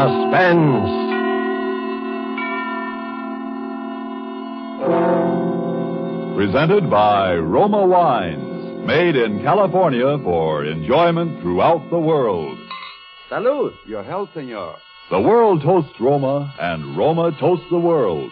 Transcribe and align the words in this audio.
Suspense. 0.00 0.88
Presented 6.36 6.88
by 6.88 7.34
Roma 7.34 7.84
Wines, 7.86 8.86
made 8.86 9.14
in 9.14 9.42
California 9.42 10.16
for 10.24 10.64
enjoyment 10.64 11.42
throughout 11.42 11.86
the 11.90 11.98
world. 11.98 12.58
Salud. 13.28 13.74
Your 13.86 14.02
health, 14.02 14.30
senor. 14.32 14.76
The 15.10 15.20
world 15.20 15.60
toasts 15.60 16.00
Roma, 16.00 16.54
and 16.58 16.96
Roma 16.96 17.36
toasts 17.38 17.66
the 17.70 17.78
world. 17.78 18.30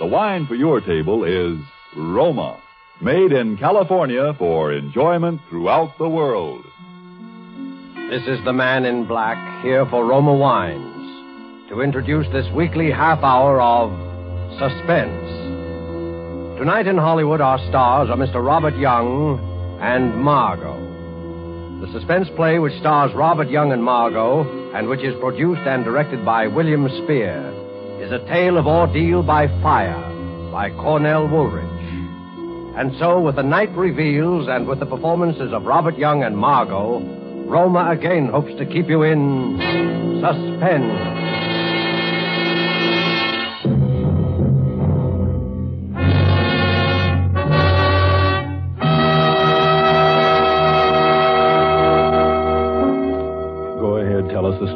The 0.00 0.06
wine 0.06 0.48
for 0.48 0.56
your 0.56 0.80
table 0.80 1.22
is 1.22 1.64
Roma, 1.96 2.60
made 3.00 3.30
in 3.30 3.56
California 3.56 4.34
for 4.36 4.72
enjoyment 4.72 5.40
throughout 5.48 5.96
the 5.96 6.08
world. 6.08 6.64
This 8.10 8.26
is 8.26 8.44
the 8.44 8.52
man 8.52 8.84
in 8.84 9.06
black 9.06 9.62
here 9.62 9.86
for 9.86 10.04
Roma 10.04 10.34
Wines 10.34 10.93
to 11.74 11.80
introduce 11.80 12.26
this 12.32 12.46
weekly 12.54 12.88
half 12.88 13.18
hour 13.24 13.60
of 13.60 13.90
suspense. 14.60 15.26
Tonight 16.56 16.86
in 16.86 16.96
Hollywood, 16.96 17.40
our 17.40 17.58
stars 17.68 18.08
are 18.10 18.16
Mr. 18.16 18.36
Robert 18.36 18.76
Young 18.76 19.40
and 19.82 20.14
Margo. 20.14 20.78
The 21.80 21.92
suspense 21.92 22.28
play 22.36 22.60
which 22.60 22.78
stars 22.78 23.12
Robert 23.12 23.50
Young 23.50 23.72
and 23.72 23.82
Margo, 23.82 24.72
and 24.72 24.86
which 24.86 25.02
is 25.02 25.18
produced 25.18 25.62
and 25.66 25.84
directed 25.84 26.24
by 26.24 26.46
William 26.46 26.88
Spier, 27.02 27.50
is 28.00 28.12
a 28.12 28.24
tale 28.28 28.56
of 28.56 28.68
ordeal 28.68 29.24
by 29.24 29.48
fire 29.60 29.98
by 30.52 30.70
Cornell 30.70 31.26
Woolrich. 31.26 32.78
And 32.78 32.96
so, 33.00 33.20
with 33.20 33.34
the 33.34 33.42
night 33.42 33.74
reveals 33.74 34.46
and 34.48 34.68
with 34.68 34.78
the 34.78 34.86
performances 34.86 35.52
of 35.52 35.64
Robert 35.64 35.98
Young 35.98 36.22
and 36.22 36.36
Margo, 36.36 37.00
Roma 37.48 37.90
again 37.90 38.28
hopes 38.28 38.54
to 38.58 38.64
keep 38.64 38.88
you 38.88 39.02
in 39.02 39.58
suspense. 40.22 41.43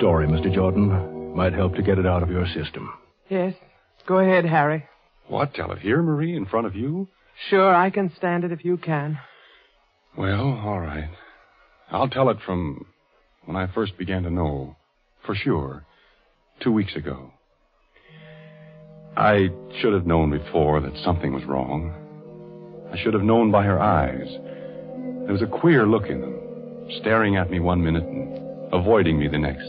Story, 0.09 0.27
Mr. 0.27 0.51
Jordan. 0.55 1.37
Might 1.37 1.53
help 1.53 1.75
to 1.75 1.83
get 1.83 1.99
it 1.99 2.07
out 2.07 2.23
of 2.23 2.31
your 2.31 2.47
system. 2.47 2.91
Yes. 3.29 3.53
Go 4.07 4.21
ahead, 4.21 4.47
Harry. 4.47 4.87
What? 5.27 5.53
Tell 5.53 5.71
it 5.73 5.81
here, 5.81 6.01
Marie, 6.01 6.35
in 6.35 6.47
front 6.47 6.67
of 6.67 6.75
you? 6.75 7.09
Sure, 7.51 7.75
I 7.75 7.91
can 7.91 8.11
stand 8.17 8.43
it 8.43 8.51
if 8.51 8.65
you 8.65 8.79
can. 8.79 9.19
Well, 10.17 10.59
all 10.65 10.81
right. 10.81 11.11
I'll 11.91 12.09
tell 12.09 12.31
it 12.31 12.39
from 12.47 12.87
when 13.45 13.55
I 13.55 13.67
first 13.75 13.99
began 13.99 14.23
to 14.23 14.31
know, 14.31 14.77
for 15.27 15.35
sure, 15.35 15.85
two 16.63 16.73
weeks 16.73 16.97
ago. 16.97 17.31
I 19.15 19.51
should 19.83 19.93
have 19.93 20.07
known 20.07 20.31
before 20.31 20.81
that 20.81 20.97
something 21.05 21.35
was 21.35 21.45
wrong. 21.45 21.93
I 22.91 22.97
should 23.03 23.13
have 23.13 23.25
known 23.25 23.51
by 23.51 23.65
her 23.65 23.79
eyes. 23.79 24.27
There 25.27 25.35
was 25.35 25.43
a 25.43 25.61
queer 25.61 25.87
look 25.87 26.07
in 26.07 26.23
them, 26.23 26.89
staring 27.03 27.37
at 27.37 27.51
me 27.51 27.61
one 27.61 27.85
minute 27.85 28.05
and 28.05 28.73
avoiding 28.73 29.19
me 29.19 29.29
the 29.29 29.37
next. 29.37 29.69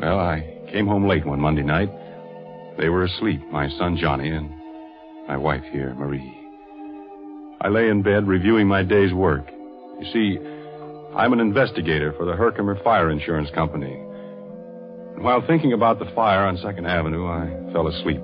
Well, 0.00 0.18
I 0.18 0.40
came 0.72 0.86
home 0.86 1.06
late 1.06 1.26
one 1.26 1.40
Monday 1.40 1.62
night. 1.62 1.90
They 2.78 2.88
were 2.88 3.04
asleep, 3.04 3.42
my 3.52 3.68
son 3.76 3.98
Johnny 4.00 4.30
and 4.30 4.50
my 5.28 5.36
wife 5.36 5.62
here, 5.72 5.92
Marie. 5.94 6.38
I 7.60 7.68
lay 7.68 7.90
in 7.90 8.00
bed 8.00 8.26
reviewing 8.26 8.66
my 8.66 8.82
day's 8.82 9.12
work. 9.12 9.44
You 10.00 10.06
see, 10.10 10.38
I'm 11.14 11.34
an 11.34 11.40
investigator 11.40 12.14
for 12.16 12.24
the 12.24 12.32
Herkimer 12.32 12.82
Fire 12.82 13.10
Insurance 13.10 13.50
Company. 13.54 13.92
And 13.92 15.22
while 15.22 15.46
thinking 15.46 15.74
about 15.74 15.98
the 15.98 16.10
fire 16.14 16.46
on 16.46 16.56
Second 16.56 16.86
Avenue, 16.86 17.26
I 17.26 17.72
fell 17.74 17.86
asleep. 17.86 18.22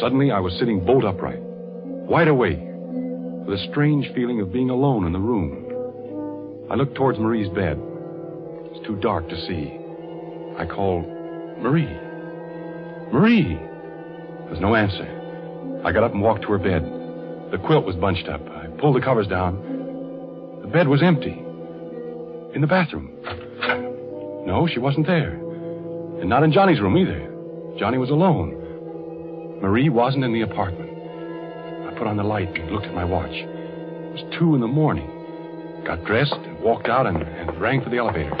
Suddenly, 0.00 0.30
I 0.30 0.40
was 0.40 0.56
sitting 0.58 0.82
bolt 0.82 1.04
upright, 1.04 1.42
wide 1.42 2.28
awake, 2.28 2.58
with 2.58 3.60
a 3.60 3.66
strange 3.70 4.10
feeling 4.14 4.40
of 4.40 4.50
being 4.50 4.70
alone 4.70 5.04
in 5.04 5.12
the 5.12 5.18
room. 5.18 6.68
I 6.70 6.74
looked 6.74 6.94
towards 6.94 7.18
Marie's 7.18 7.50
bed. 7.50 7.78
It's 8.72 8.86
too 8.86 8.96
dark 8.96 9.28
to 9.28 9.36
see. 9.46 9.81
I 10.58 10.66
called, 10.66 11.06
Marie. 11.58 11.92
Marie! 13.12 13.56
There 13.56 14.50
was 14.50 14.60
no 14.60 14.74
answer. 14.74 15.82
I 15.84 15.92
got 15.92 16.04
up 16.04 16.12
and 16.12 16.22
walked 16.22 16.42
to 16.42 16.52
her 16.52 16.58
bed. 16.58 16.82
The 17.50 17.58
quilt 17.58 17.84
was 17.84 17.96
bunched 17.96 18.28
up. 18.28 18.40
I 18.48 18.66
pulled 18.80 18.96
the 18.96 19.00
covers 19.00 19.26
down. 19.26 20.60
The 20.62 20.68
bed 20.68 20.88
was 20.88 21.02
empty. 21.02 21.38
In 22.54 22.60
the 22.60 22.66
bathroom. 22.66 23.10
No, 24.46 24.68
she 24.70 24.78
wasn't 24.78 25.06
there. 25.06 25.32
And 26.20 26.28
not 26.28 26.42
in 26.42 26.52
Johnny's 26.52 26.80
room 26.80 26.96
either. 26.96 27.28
Johnny 27.78 27.98
was 27.98 28.10
alone. 28.10 29.60
Marie 29.60 29.88
wasn't 29.88 30.24
in 30.24 30.32
the 30.32 30.42
apartment. 30.42 30.90
I 30.90 31.96
put 31.96 32.06
on 32.06 32.16
the 32.16 32.24
light 32.24 32.48
and 32.58 32.70
looked 32.70 32.86
at 32.86 32.94
my 32.94 33.04
watch. 33.04 33.30
It 33.32 34.12
was 34.12 34.38
two 34.38 34.54
in 34.54 34.60
the 34.60 34.66
morning. 34.66 35.08
Got 35.86 36.04
dressed 36.04 36.34
and 36.34 36.60
walked 36.60 36.88
out 36.88 37.06
and, 37.06 37.22
and 37.22 37.60
rang 37.60 37.82
for 37.82 37.90
the 37.90 37.98
elevator. 37.98 38.34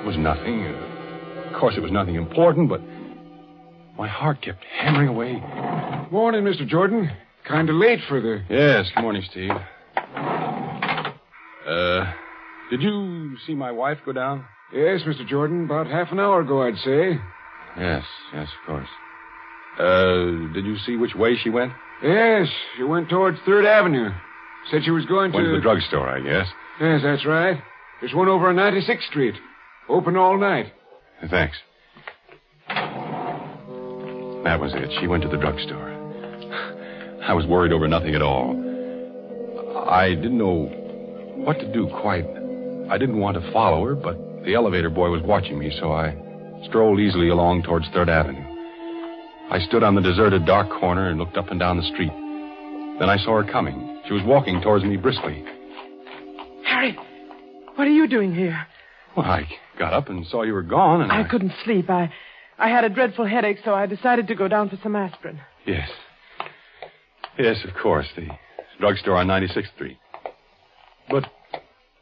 It 0.00 0.06
was 0.06 0.16
nothing. 0.16 0.93
Of 1.54 1.60
course, 1.60 1.74
it 1.76 1.80
was 1.80 1.92
nothing 1.92 2.16
important, 2.16 2.68
but 2.68 2.80
my 3.96 4.08
heart 4.08 4.42
kept 4.42 4.64
hammering 4.76 5.08
away. 5.08 5.34
Morning, 6.10 6.42
Mr. 6.42 6.66
Jordan. 6.66 7.08
Kind 7.46 7.70
of 7.70 7.76
late 7.76 8.00
for 8.08 8.20
the. 8.20 8.42
Yes, 8.50 8.90
good 8.94 9.02
morning, 9.02 9.22
Steve. 9.30 9.50
Uh, 11.66 12.12
did 12.70 12.82
you 12.82 13.36
see 13.46 13.54
my 13.54 13.70
wife 13.70 13.98
go 14.04 14.12
down? 14.12 14.44
Yes, 14.72 15.02
Mr. 15.06 15.26
Jordan. 15.28 15.64
About 15.66 15.86
half 15.86 16.10
an 16.10 16.18
hour 16.18 16.40
ago, 16.40 16.62
I'd 16.62 16.76
say. 16.78 17.20
Yes, 17.78 18.04
yes, 18.32 18.48
of 18.48 18.66
course. 18.66 18.88
Uh, 19.78 20.52
did 20.54 20.64
you 20.64 20.76
see 20.78 20.96
which 20.96 21.14
way 21.14 21.36
she 21.36 21.50
went? 21.50 21.72
Yes, 22.02 22.48
she 22.76 22.82
went 22.82 23.08
towards 23.08 23.38
Third 23.46 23.64
Avenue. 23.64 24.10
Said 24.72 24.82
she 24.84 24.90
was 24.90 25.06
going 25.06 25.30
to. 25.30 25.36
Went 25.36 25.46
to. 25.46 25.52
to 25.52 25.56
the 25.58 25.62
drugstore, 25.62 26.08
I 26.08 26.20
guess. 26.20 26.48
Yes, 26.80 27.02
that's 27.04 27.24
right. 27.24 27.62
There's 28.00 28.14
one 28.14 28.28
over 28.28 28.48
on 28.48 28.56
96th 28.56 29.06
Street. 29.08 29.34
Open 29.88 30.16
all 30.16 30.36
night. 30.38 30.72
Thanks. 31.30 31.56
That 34.44 34.60
was 34.60 34.72
it. 34.74 34.90
She 35.00 35.06
went 35.06 35.22
to 35.22 35.28
the 35.28 35.38
drugstore. 35.38 35.90
I 37.22 37.32
was 37.32 37.46
worried 37.46 37.72
over 37.72 37.88
nothing 37.88 38.14
at 38.14 38.22
all. 38.22 38.50
I 39.88 40.14
didn't 40.14 40.36
know 40.36 40.66
what 41.36 41.58
to 41.60 41.72
do 41.72 41.88
quite. 42.00 42.26
I 42.90 42.98
didn't 42.98 43.18
want 43.18 43.40
to 43.40 43.52
follow 43.52 43.84
her, 43.86 43.94
but 43.94 44.16
the 44.44 44.54
elevator 44.54 44.90
boy 44.90 45.08
was 45.08 45.22
watching 45.22 45.58
me, 45.58 45.74
so 45.80 45.92
I 45.92 46.14
strolled 46.68 47.00
easily 47.00 47.30
along 47.30 47.62
towards 47.62 47.88
Third 47.94 48.10
Avenue. 48.10 48.44
I 49.50 49.58
stood 49.68 49.82
on 49.82 49.94
the 49.94 50.02
deserted 50.02 50.44
dark 50.46 50.68
corner 50.78 51.08
and 51.08 51.18
looked 51.18 51.36
up 51.36 51.50
and 51.50 51.58
down 51.58 51.78
the 51.78 51.82
street. 51.94 52.12
Then 52.98 53.08
I 53.08 53.16
saw 53.24 53.42
her 53.42 53.50
coming. 53.50 54.02
She 54.06 54.12
was 54.12 54.22
walking 54.24 54.60
towards 54.60 54.84
me 54.84 54.96
briskly. 54.96 55.44
Harry, 56.66 56.96
what 57.74 57.86
are 57.86 57.90
you 57.90 58.06
doing 58.06 58.34
here? 58.34 58.66
Well, 59.16 59.26
I 59.26 59.48
got 59.78 59.92
up 59.92 60.08
and 60.08 60.26
saw 60.26 60.42
you 60.42 60.52
were 60.54 60.62
gone, 60.62 61.02
and 61.02 61.12
I 61.12 61.24
couldn't 61.24 61.52
sleep. 61.64 61.88
I, 61.88 62.12
I 62.58 62.68
had 62.68 62.84
a 62.84 62.88
dreadful 62.88 63.26
headache, 63.26 63.58
so 63.64 63.74
I 63.74 63.86
decided 63.86 64.28
to 64.28 64.34
go 64.34 64.48
down 64.48 64.68
for 64.70 64.78
some 64.82 64.96
aspirin. 64.96 65.40
Yes. 65.66 65.88
Yes, 67.38 67.58
of 67.64 67.74
course. 67.80 68.06
The 68.16 68.28
drugstore 68.80 69.16
on 69.16 69.26
96th 69.28 69.72
Street. 69.74 69.98
But 71.10 71.24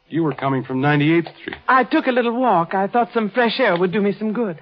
you 0.08 0.22
were 0.22 0.34
coming 0.34 0.64
from 0.64 0.80
98th 0.80 1.34
Street. 1.40 1.56
I 1.68 1.84
took 1.84 2.06
a 2.06 2.10
little 2.12 2.38
walk. 2.38 2.74
I 2.74 2.86
thought 2.88 3.10
some 3.12 3.30
fresh 3.30 3.58
air 3.58 3.76
would 3.78 3.92
do 3.92 4.00
me 4.00 4.14
some 4.18 4.32
good. 4.32 4.60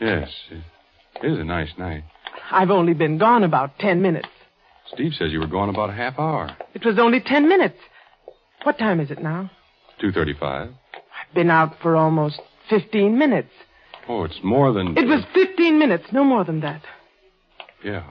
Yes. 0.00 0.28
It 0.50 1.26
is 1.32 1.38
a 1.38 1.44
nice 1.44 1.70
night. 1.78 2.04
I've 2.50 2.70
only 2.70 2.94
been 2.94 3.18
gone 3.18 3.42
about 3.44 3.78
ten 3.78 4.00
minutes. 4.00 4.28
Steve 4.94 5.12
says 5.18 5.32
you 5.32 5.40
were 5.40 5.46
gone 5.48 5.68
about 5.68 5.90
a 5.90 5.92
half 5.92 6.18
hour. 6.18 6.56
It 6.74 6.84
was 6.84 6.98
only 6.98 7.20
ten 7.20 7.48
minutes. 7.48 7.76
What 8.62 8.78
time 8.78 9.00
is 9.00 9.10
it 9.10 9.22
now? 9.22 9.50
2.35. 10.02 10.72
Been 11.34 11.50
out 11.50 11.76
for 11.82 11.96
almost 11.96 12.40
fifteen 12.68 13.18
minutes. 13.18 13.50
Oh, 14.08 14.24
it's 14.24 14.38
more 14.42 14.72
than... 14.72 14.96
It 14.96 15.06
was 15.06 15.22
fifteen 15.34 15.78
minutes, 15.78 16.04
no 16.12 16.24
more 16.24 16.44
than 16.44 16.60
that. 16.60 16.82
Yeah. 17.84 18.04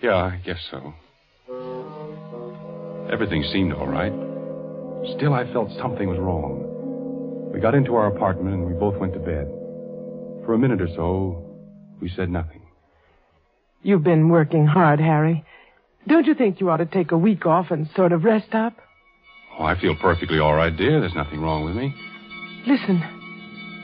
Yeah, 0.00 0.14
I 0.14 0.40
guess 0.44 0.60
so. 0.70 0.94
Everything 3.12 3.42
seemed 3.52 3.72
all 3.72 3.88
right. 3.88 4.12
Still, 5.16 5.34
I 5.34 5.52
felt 5.52 5.70
something 5.78 6.08
was 6.08 6.18
wrong. 6.18 7.50
We 7.52 7.60
got 7.60 7.74
into 7.74 7.94
our 7.96 8.06
apartment 8.06 8.54
and 8.54 8.66
we 8.66 8.72
both 8.72 8.96
went 8.98 9.12
to 9.14 9.18
bed. 9.18 9.46
For 10.44 10.54
a 10.54 10.58
minute 10.58 10.80
or 10.80 10.88
so, 10.88 11.44
we 12.00 12.08
said 12.08 12.30
nothing. 12.30 12.62
You've 13.82 14.04
been 14.04 14.28
working 14.28 14.66
hard, 14.66 15.00
Harry. 15.00 15.44
Don't 16.06 16.26
you 16.26 16.34
think 16.34 16.60
you 16.60 16.70
ought 16.70 16.78
to 16.78 16.86
take 16.86 17.12
a 17.12 17.18
week 17.18 17.46
off 17.46 17.70
and 17.70 17.88
sort 17.94 18.12
of 18.12 18.24
rest 18.24 18.54
up? 18.54 18.74
Oh, 19.58 19.64
I 19.64 19.78
feel 19.80 19.94
perfectly 19.96 20.38
all 20.38 20.54
right, 20.54 20.74
dear. 20.74 21.00
There's 21.00 21.14
nothing 21.14 21.40
wrong 21.40 21.64
with 21.64 21.74
me. 21.76 21.94
Listen. 22.66 23.02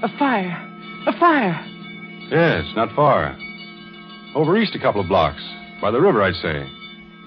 A 0.02 0.08
fire. 0.18 0.56
A 1.06 1.12
fire. 1.18 1.58
Yes, 2.30 2.64
not 2.76 2.94
far. 2.94 3.36
Over 4.34 4.56
east 4.58 4.74
a 4.74 4.78
couple 4.78 5.00
of 5.00 5.08
blocks. 5.08 5.42
By 5.80 5.90
the 5.90 6.00
river, 6.00 6.22
I'd 6.22 6.34
say. 6.34 6.66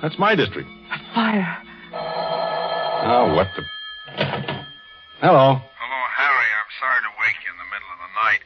That's 0.01 0.17
my 0.19 0.35
district. 0.35 0.69
A 0.91 0.99
fire. 1.13 1.57
Oh, 1.93 3.33
what 3.35 3.47
the... 3.55 3.63
Hello. 5.21 5.57
Hello, 5.57 5.99
Harry. 6.17 6.49
I'm 6.53 6.71
sorry 6.81 7.01
to 7.01 7.11
wake 7.21 7.39
you. 7.45 7.51
In 7.51 7.57
the 7.61 7.69
middle 7.69 7.89
of 7.93 7.99
the 8.01 8.11
night. 8.25 8.41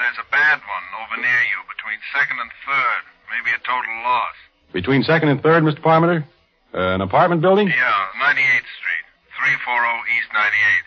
There's 0.00 0.20
a 0.20 0.28
bad 0.32 0.60
one 0.60 0.86
over 1.04 1.16
near 1.20 1.42
you, 1.48 1.58
between 1.68 1.98
second 2.12 2.36
and 2.40 2.50
third. 2.64 3.02
Maybe 3.32 3.50
a 3.56 3.60
total 3.64 3.94
loss. 4.04 4.36
Between 4.72 5.02
second 5.02 5.28
and 5.28 5.40
third, 5.42 5.62
Mr. 5.62 5.80
Parmenter? 5.80 6.24
Uh, 6.72 6.94
an 6.94 7.00
apartment 7.00 7.42
building? 7.42 7.68
Yeah, 7.68 8.22
98th 8.22 8.68
Street, 8.78 9.04
340 9.40 10.20
East 10.20 10.28
98. 10.36 10.84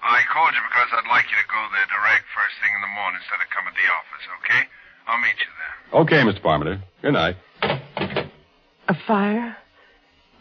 I 0.00 0.24
called 0.32 0.56
you 0.56 0.62
because 0.72 0.88
I'd 0.96 1.04
like 1.12 1.28
you 1.28 1.36
to 1.36 1.44
go 1.52 1.60
there 1.68 1.84
direct 1.92 2.24
first 2.32 2.56
thing 2.64 2.72
in 2.72 2.80
the 2.80 2.88
morning 2.96 3.20
instead 3.20 3.36
of 3.44 3.48
come 3.52 3.68
at 3.68 3.76
the 3.76 3.84
office, 3.92 4.24
okay? 4.40 4.64
I'll 5.04 5.20
meet 5.20 5.36
you 5.36 5.52
there. 5.60 5.76
Okay, 6.00 6.24
Mr. 6.24 6.40
Parmenter. 6.40 6.80
Good 7.02 7.12
night. 7.12 7.36
A 8.88 8.94
fire? 9.06 9.56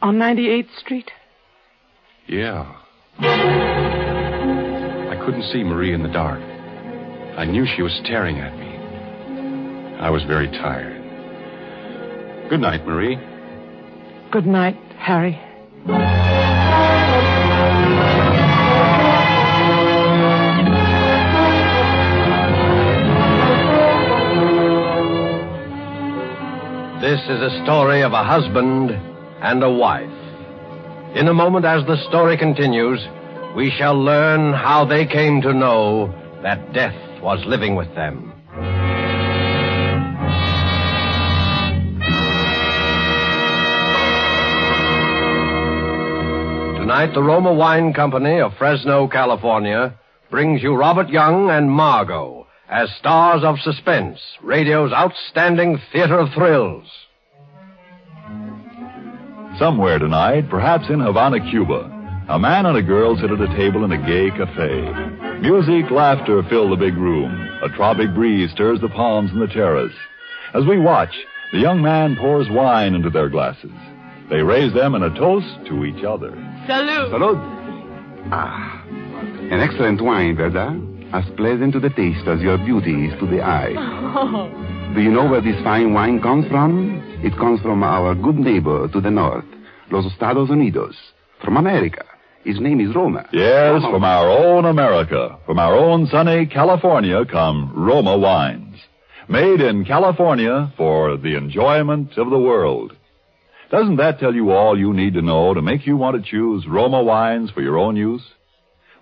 On 0.01 0.15
98th 0.15 0.71
Street? 0.79 1.11
Yeah. 2.27 2.63
I 5.11 5.19
couldn't 5.25 5.43
see 5.51 5.63
Marie 5.63 5.93
in 5.93 6.03
the 6.03 6.09
dark. 6.09 6.39
I 7.37 7.43
knew 7.43 7.65
she 7.75 7.81
was 7.81 7.91
staring 8.05 8.39
at 8.39 8.57
me. 8.57 8.67
I 9.99 10.09
was 10.09 10.23
very 10.23 10.47
tired. 10.47 10.95
Good 12.49 12.61
night, 12.61 12.85
Marie. 12.85 13.19
Good 14.31 14.45
night, 14.45 14.77
Harry. 14.97 15.37
This 27.19 27.37
is 27.37 27.53
a 27.53 27.63
story 27.65 28.01
of 28.01 28.13
a 28.13 28.23
husband 28.23 28.91
and 28.91 29.61
a 29.61 29.69
wife. 29.69 30.09
In 31.17 31.27
a 31.27 31.33
moment, 31.33 31.65
as 31.65 31.85
the 31.85 31.97
story 32.07 32.37
continues, 32.37 33.05
we 33.57 33.71
shall 33.77 34.01
learn 34.01 34.53
how 34.53 34.85
they 34.85 35.05
came 35.05 35.41
to 35.41 35.53
know 35.53 36.13
that 36.43 36.71
death 36.71 36.95
was 37.21 37.43
living 37.45 37.75
with 37.75 37.93
them. 37.93 38.31
Tonight, 46.79 47.13
the 47.13 47.21
Roma 47.21 47.53
Wine 47.53 47.91
Company 47.91 48.39
of 48.39 48.53
Fresno, 48.57 49.09
California, 49.09 49.93
brings 50.31 50.63
you 50.63 50.73
Robert 50.73 51.09
Young 51.09 51.49
and 51.49 51.69
Margo 51.69 52.47
as 52.69 52.89
stars 52.97 53.43
of 53.43 53.59
suspense, 53.59 54.19
radio's 54.41 54.93
outstanding 54.93 55.81
theater 55.91 56.17
of 56.17 56.29
thrills. 56.33 56.87
Somewhere 59.59 59.99
tonight, 59.99 60.49
perhaps 60.49 60.85
in 60.89 61.01
Havana, 61.01 61.41
Cuba, 61.51 61.83
a 62.29 62.39
man 62.39 62.65
and 62.65 62.77
a 62.77 62.81
girl 62.81 63.17
sit 63.17 63.29
at 63.29 63.41
a 63.41 63.57
table 63.57 63.83
in 63.83 63.91
a 63.91 63.97
gay 63.97 64.31
cafe. 64.31 65.39
Music, 65.41 65.91
laughter 65.91 66.41
fill 66.43 66.69
the 66.69 66.77
big 66.77 66.95
room. 66.95 67.29
A 67.61 67.67
tropic 67.75 68.13
breeze 68.13 68.51
stirs 68.51 68.79
the 68.79 68.87
palms 68.87 69.31
in 69.31 69.39
the 69.41 69.47
terrace. 69.47 69.93
As 70.53 70.63
we 70.65 70.79
watch, 70.79 71.13
the 71.51 71.59
young 71.59 71.81
man 71.81 72.15
pours 72.15 72.47
wine 72.49 72.95
into 72.95 73.09
their 73.09 73.27
glasses. 73.27 73.73
They 74.29 74.43
raise 74.43 74.73
them 74.73 74.95
in 74.95 75.03
a 75.03 75.13
toast 75.17 75.53
to 75.67 75.83
each 75.83 76.05
other. 76.05 76.31
Salute. 76.65 77.11
Salud. 77.11 78.29
Ah, 78.31 78.85
an 78.87 79.59
excellent 79.59 80.01
wine, 80.01 80.37
Verda. 80.37 80.79
As 81.11 81.25
pleasant 81.35 81.73
to 81.73 81.81
the 81.81 81.89
taste 81.89 82.27
as 82.27 82.39
your 82.39 82.57
beauty 82.59 83.07
is 83.07 83.19
to 83.19 83.27
the 83.27 83.41
eye. 83.41 83.73
Oh. 83.75 84.93
Do 84.95 85.01
you 85.01 85.11
know 85.11 85.27
where 85.27 85.41
this 85.41 85.61
fine 85.63 85.93
wine 85.93 86.21
comes 86.21 86.47
from? 86.47 87.08
It 87.21 87.35
comes 87.35 87.59
from 87.61 87.83
our 87.83 88.15
good 88.15 88.39
neighbor 88.39 88.87
to 88.87 89.01
the 89.01 89.11
north, 89.11 89.43
Los 89.91 90.05
Estados 90.05 90.49
Unidos, 90.49 90.95
from 91.43 91.57
America. 91.57 92.05
His 92.45 92.61
name 92.61 92.79
is 92.79 92.95
Roma. 92.95 93.25
Yes, 93.33 93.81
from 93.81 94.05
our 94.05 94.29
own 94.29 94.63
America, 94.63 95.37
from 95.45 95.59
our 95.59 95.75
own 95.75 96.07
sunny 96.07 96.45
California 96.45 97.25
come 97.25 97.73
Roma 97.75 98.17
wines. 98.17 98.77
Made 99.27 99.59
in 99.59 99.83
California 99.83 100.71
for 100.77 101.17
the 101.17 101.35
enjoyment 101.35 102.17
of 102.17 102.29
the 102.29 102.39
world. 102.39 102.95
Doesn't 103.69 103.97
that 103.97 104.19
tell 104.19 104.33
you 104.33 104.51
all 104.51 104.79
you 104.79 104.93
need 104.93 105.15
to 105.15 105.21
know 105.21 105.53
to 105.53 105.61
make 105.61 105.85
you 105.85 105.97
want 105.97 106.15
to 106.15 106.31
choose 106.31 106.65
Roma 106.67 107.03
wines 107.03 107.51
for 107.51 107.61
your 107.61 107.77
own 107.77 107.97
use? 107.97 108.23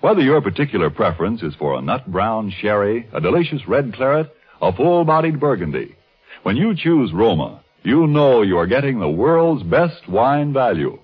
Whether 0.01 0.21
your 0.21 0.41
particular 0.41 0.89
preference 0.89 1.43
is 1.43 1.53
for 1.53 1.75
a 1.75 1.81
nut 1.83 2.11
brown 2.11 2.51
sherry, 2.61 3.07
a 3.13 3.21
delicious 3.21 3.67
red 3.67 3.93
claret, 3.93 4.35
a 4.59 4.73
full 4.73 5.05
bodied 5.05 5.39
burgundy, 5.39 5.95
when 6.41 6.57
you 6.57 6.75
choose 6.75 7.13
Roma, 7.13 7.61
you 7.87 8.05
know 8.05 8.41
you 8.41 8.57
are 8.57 8.67
getting 8.67 8.99
the 8.99 9.07
world's 9.07 9.63
best 9.63 10.09
wine 10.09 10.51
value. 10.51 10.99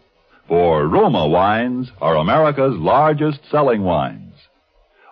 For 0.49 0.85
Roma 0.85 1.29
wines 1.29 1.89
are 2.01 2.17
America's 2.17 2.75
largest 2.77 3.39
selling 3.49 3.83
wines. 3.83 4.33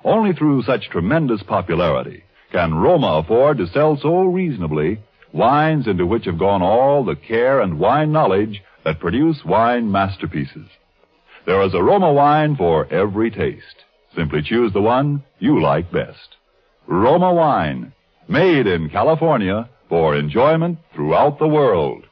Only 0.03 0.33
through 0.33 0.63
such 0.63 0.89
tremendous 0.89 1.41
popularity 1.44 2.23
can 2.51 2.73
Roma 2.73 3.23
afford 3.23 3.57
to 3.59 3.68
sell 3.68 3.97
so 4.01 4.23
reasonably 4.23 5.00
wines 5.31 5.88
into 5.88 6.06
which 6.06 6.25
have 6.25 6.38
gone 6.38 6.62
all 6.62 7.06
the 7.06 7.15
care 7.15 7.62
and 7.62 7.79
wine 7.79 8.12
knowledge 8.12 8.62
that 8.83 9.00
produce 9.00 9.38
wine 9.45 9.89
masterpieces. 9.89 10.68
There 11.45 11.63
is 11.63 11.73
a 11.73 11.81
Roma 11.81 12.12
wine 12.12 12.57
for 12.57 12.85
every 12.94 13.31
taste. 13.31 13.85
Simply 14.13 14.41
choose 14.41 14.73
the 14.73 14.81
one 14.81 15.23
you 15.39 15.62
like 15.62 15.89
best. 15.89 16.35
Roma 16.85 17.33
wine, 17.33 17.94
made 18.27 18.68
in 18.68 18.89
California 18.89 19.69
for 19.91 20.15
enjoyment 20.15 20.79
throughout 20.95 21.38
the 21.38 21.47
world. 21.47 22.05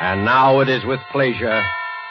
And 0.00 0.24
now 0.24 0.60
it 0.60 0.68
is 0.68 0.84
with 0.84 1.00
pleasure 1.10 1.60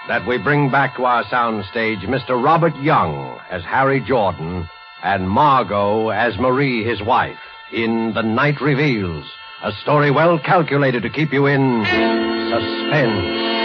that 0.09 0.27
we 0.27 0.37
bring 0.37 0.69
back 0.69 0.97
to 0.97 1.05
our 1.05 1.23
soundstage 1.23 2.01
Mr. 2.01 2.43
Robert 2.43 2.75
Young 2.83 3.39
as 3.49 3.63
Harry 3.63 4.01
Jordan 4.01 4.67
and 5.01 5.29
Margo 5.29 6.09
as 6.09 6.37
Marie, 6.37 6.83
his 6.83 7.01
wife, 7.01 7.39
in 7.71 8.11
The 8.13 8.23
Night 8.23 8.59
Reveals, 8.59 9.25
a 9.63 9.71
story 9.83 10.11
well 10.11 10.37
calculated 10.37 11.03
to 11.03 11.09
keep 11.09 11.31
you 11.31 11.45
in 11.45 11.85
suspense. 11.85 13.56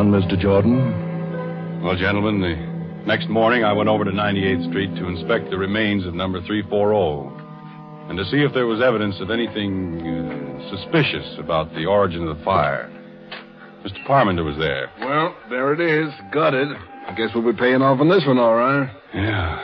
On, 0.00 0.10
Mr. 0.10 0.40
Jordan. 0.40 1.82
Well, 1.84 1.94
gentlemen, 1.94 2.40
the 2.40 3.06
next 3.06 3.28
morning 3.28 3.64
I 3.64 3.74
went 3.74 3.90
over 3.90 4.02
to 4.02 4.10
98th 4.10 4.70
Street 4.70 4.94
to 4.96 5.06
inspect 5.06 5.50
the 5.50 5.58
remains 5.58 6.06
of 6.06 6.14
number 6.14 6.40
340 6.40 8.08
and 8.08 8.16
to 8.16 8.24
see 8.30 8.38
if 8.38 8.54
there 8.54 8.66
was 8.66 8.80
evidence 8.80 9.16
of 9.20 9.30
anything 9.30 10.00
uh, 10.00 10.70
suspicious 10.70 11.36
about 11.38 11.74
the 11.74 11.84
origin 11.84 12.26
of 12.26 12.38
the 12.38 12.44
fire. 12.44 12.88
Mr. 13.84 14.02
Parmenter 14.06 14.42
was 14.42 14.56
there. 14.56 14.90
Well, 15.00 15.36
there 15.50 15.74
it 15.74 15.80
is, 15.80 16.10
gutted. 16.32 16.68
I 17.06 17.14
guess 17.14 17.28
we'll 17.34 17.52
be 17.52 17.58
paying 17.58 17.82
off 17.82 18.00
on 18.00 18.08
this 18.08 18.24
one, 18.26 18.38
all 18.38 18.54
right. 18.54 18.90
Yeah, 19.14 19.62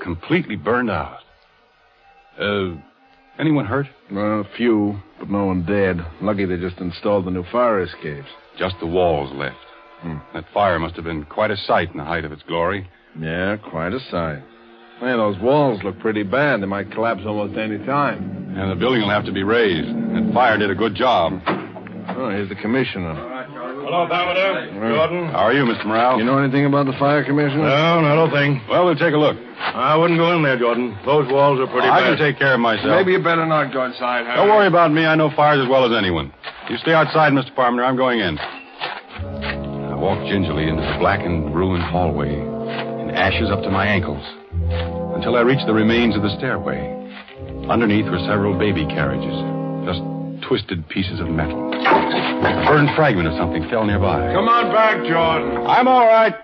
completely 0.00 0.54
burned 0.54 0.90
out. 0.90 1.18
Uh, 2.38 2.76
anyone 3.36 3.66
hurt? 3.66 3.86
Well, 4.12 4.42
a 4.42 4.56
few, 4.56 5.00
but 5.18 5.28
no 5.28 5.46
one 5.46 5.66
dead. 5.66 6.06
Lucky 6.20 6.44
they 6.44 6.56
just 6.56 6.78
installed 6.78 7.26
the 7.26 7.32
new 7.32 7.44
fire 7.50 7.82
escapes. 7.82 8.28
Just 8.56 8.76
the 8.78 8.86
walls 8.86 9.32
left. 9.34 9.56
Hmm. 10.02 10.18
That 10.34 10.44
fire 10.52 10.78
must 10.78 10.96
have 10.96 11.04
been 11.04 11.24
quite 11.24 11.50
a 11.50 11.56
sight 11.56 11.90
in 11.92 11.96
the 11.96 12.04
height 12.04 12.24
of 12.24 12.32
its 12.32 12.42
glory. 12.42 12.88
Yeah, 13.18 13.56
quite 13.56 13.92
a 13.92 14.00
sight. 14.10 14.42
Man, 15.00 15.18
those 15.18 15.38
walls 15.38 15.82
look 15.82 15.98
pretty 15.98 16.22
bad. 16.22 16.62
They 16.62 16.66
might 16.66 16.90
collapse 16.92 17.22
almost 17.26 17.58
any 17.58 17.78
time. 17.86 18.54
And 18.56 18.70
the 18.70 18.76
building 18.76 19.02
will 19.02 19.10
have 19.10 19.24
to 19.26 19.32
be 19.32 19.42
razed. 19.42 19.88
That 19.88 20.30
fire 20.34 20.58
did 20.58 20.70
a 20.70 20.74
good 20.74 20.94
job. 20.94 21.40
Oh, 21.46 22.30
here's 22.30 22.48
the 22.48 22.54
commissioner. 22.54 23.14
Hello, 23.14 24.06
Parmenter. 24.06 24.72
Jordan. 24.94 25.26
How 25.30 25.50
are 25.50 25.52
you, 25.52 25.64
Mr. 25.64 25.86
Morale? 25.86 26.18
You 26.18 26.24
know 26.24 26.38
anything 26.38 26.66
about 26.66 26.86
the 26.86 26.92
fire 26.98 27.24
commissioner? 27.24 27.64
No, 27.64 28.00
not 28.00 28.28
a 28.28 28.30
thing. 28.30 28.62
Well, 28.68 28.86
we'll 28.86 28.96
take 28.96 29.14
a 29.14 29.18
look. 29.18 29.36
I 29.58 29.96
wouldn't 29.96 30.18
go 30.18 30.34
in 30.36 30.42
there, 30.42 30.58
Jordan. 30.58 30.96
Those 31.04 31.30
walls 31.30 31.58
are 31.60 31.66
pretty 31.66 31.88
I 31.88 32.00
bad. 32.00 32.12
I 32.14 32.16
can 32.16 32.18
take 32.18 32.38
care 32.38 32.54
of 32.54 32.60
myself. 32.60 32.86
Maybe 32.90 33.12
you 33.12 33.22
better 33.22 33.46
not 33.46 33.72
go 33.72 33.84
inside, 33.84 34.26
Harry. 34.26 34.36
Don't 34.36 34.48
worry 34.48 34.66
about 34.66 34.92
me. 34.92 35.04
I 35.04 35.14
know 35.14 35.30
fires 35.34 35.60
as 35.62 35.68
well 35.68 35.84
as 35.84 35.96
anyone. 35.96 36.32
You 36.70 36.76
stay 36.78 36.92
outside, 36.94 37.32
Mr. 37.32 37.54
Parmenter. 37.54 37.84
I'm 37.84 37.96
going 37.96 38.20
in. 38.20 38.38
I 40.02 40.04
walked 40.04 40.26
gingerly 40.26 40.66
into 40.66 40.82
the 40.82 40.98
blackened, 40.98 41.54
ruined 41.54 41.84
hallway, 41.84 42.34
in 42.34 43.14
ashes 43.14 43.54
up 43.54 43.62
to 43.62 43.70
my 43.70 43.86
ankles, 43.86 44.18
until 45.14 45.36
I 45.36 45.42
reached 45.46 45.64
the 45.64 45.72
remains 45.72 46.16
of 46.16 46.22
the 46.22 46.36
stairway. 46.38 46.90
Underneath 47.70 48.10
were 48.10 48.18
several 48.26 48.58
baby 48.58 48.84
carriages, 48.84 49.30
just 49.86 50.02
twisted 50.42 50.88
pieces 50.88 51.20
of 51.20 51.30
metal. 51.30 51.70
A 51.70 52.66
burned 52.66 52.90
fragment 52.96 53.28
of 53.28 53.38
something 53.38 53.62
fell 53.70 53.86
nearby. 53.86 54.34
Come 54.34 54.48
on 54.48 54.74
back, 54.74 55.06
Jordan. 55.06 55.62
I'm 55.70 55.86
all 55.86 56.04
right. 56.04 56.34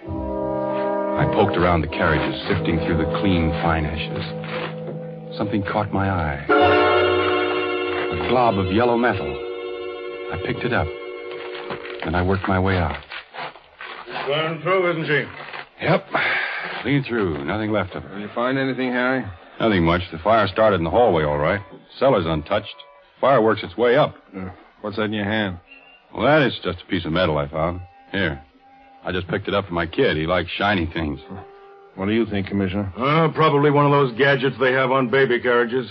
I 1.19 1.27
poked 1.35 1.59
around 1.59 1.81
the 1.81 1.89
carriages, 1.91 2.41
sifting 2.47 2.79
through 2.87 2.99
the 2.99 3.11
clean, 3.19 3.51
fine 3.59 3.87
ashes. 3.91 5.37
Something 5.37 5.65
caught 5.65 5.93
my 5.93 6.09
eye. 6.09 6.39
A 8.15 8.29
glob 8.31 8.57
of 8.57 8.71
yellow 8.73 8.97
metal. 8.97 9.27
I 10.31 10.41
picked 10.47 10.63
it 10.63 10.73
up. 10.73 10.87
and 12.07 12.17
I 12.17 12.23
worked 12.23 12.47
my 12.47 12.61
way 12.61 12.79
out. 12.79 13.08
Going 14.29 14.61
through, 14.61 14.91
isn't 14.91 15.07
she? 15.07 15.25
Yep. 15.85 16.07
Clean 16.83 17.03
through. 17.03 17.45
Nothing 17.47 17.73
left 17.73 17.95
of 17.95 18.03
her. 18.03 18.11
Did 18.11 18.21
you 18.21 18.29
find 18.35 18.59
anything, 18.59 18.93
Harry? 18.93 19.25
Nothing 19.59 19.85
much. 19.85 20.03
The 20.13 20.19
fire 20.19 20.47
started 20.49 20.77
in 20.77 20.85
the 20.85 20.91
hallway, 20.91 21.25
all 21.25 21.39
right. 21.39 21.61
Cellar's 21.99 22.27
untouched. 22.27 22.75
Fire 23.23 23.41
works 23.41 23.63
its 23.63 23.75
way 23.79 23.97
up. 23.97 24.15
Uh, 24.37 24.51
what's 24.83 24.97
that 24.97 25.05
in 25.05 25.15
your 25.15 25.25
hand? 25.25 25.59
Well, 26.15 26.27
that 26.27 26.43
is 26.43 26.53
just 26.63 26.83
a 26.83 26.87
piece 26.91 27.07
of 27.07 27.13
metal 27.13 27.39
I 27.39 27.49
found. 27.49 27.81
Here. 28.13 28.43
I 29.03 29.13
just 29.13 29.29
picked 29.29 29.49
it 29.49 29.55
up 29.55 29.67
for 29.67 29.73
my 29.73 29.87
kid. 29.87 30.19
He 30.19 30.27
likes 30.27 30.51
shiny 30.51 30.85
things. 30.93 31.21
What 31.95 32.05
do 32.07 32.13
you 32.13 32.27
think, 32.27 32.49
Commissioner? 32.49 32.93
Uh, 32.99 33.29
probably 33.35 33.71
one 33.71 33.87
of 33.87 33.93
those 33.93 34.13
gadgets 34.19 34.57
they 34.61 34.73
have 34.73 34.91
on 34.91 35.09
baby 35.11 35.41
carriages. 35.41 35.91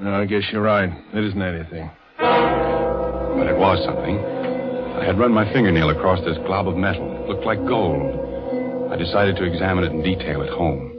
No, 0.00 0.14
I 0.14 0.24
guess 0.26 0.42
you're 0.50 0.62
right. 0.62 0.90
It 1.14 1.24
isn't 1.24 1.40
anything. 1.40 1.90
But 2.18 3.46
it 3.46 3.56
was 3.56 3.82
something. 3.84 4.18
I 4.18 5.04
had 5.04 5.16
run 5.18 5.32
my 5.32 5.50
fingernail 5.52 5.90
across 5.90 6.18
this 6.24 6.36
glob 6.38 6.66
of 6.66 6.76
metal. 6.76 7.17
It 7.28 7.32
looked 7.32 7.44
like 7.44 7.58
gold. 7.66 8.90
I 8.90 8.96
decided 8.96 9.36
to 9.36 9.44
examine 9.44 9.84
it 9.84 9.92
in 9.92 10.02
detail 10.02 10.42
at 10.42 10.48
home. 10.48 10.94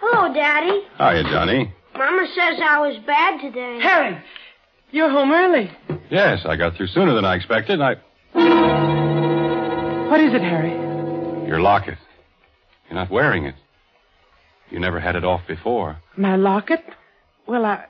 Hello, 0.00 0.32
Daddy. 0.34 0.82
Hiya, 0.98 1.22
Johnny. 1.32 1.72
Mama 1.96 2.26
says 2.34 2.60
I 2.62 2.78
was 2.80 2.96
bad 3.06 3.40
today. 3.40 3.78
Harry, 3.80 4.22
you're 4.90 5.08
home 5.08 5.32
early. 5.32 5.70
Yes, 6.10 6.40
I 6.44 6.56
got 6.56 6.76
through 6.76 6.88
sooner 6.88 7.14
than 7.14 7.24
I 7.24 7.36
expected. 7.36 7.80
I. 7.80 7.94
What 10.10 10.20
is 10.20 10.34
it, 10.34 10.42
Harry? 10.42 10.72
Your 11.48 11.60
locket. 11.60 11.96
You're 12.88 12.98
not 12.98 13.10
wearing 13.10 13.46
it. 13.46 13.54
You 14.70 14.78
never 14.78 15.00
had 15.00 15.16
it 15.16 15.24
off 15.24 15.40
before. 15.48 15.96
My 16.18 16.36
locket? 16.36 16.84
Well, 17.46 17.64
I. 17.64 17.86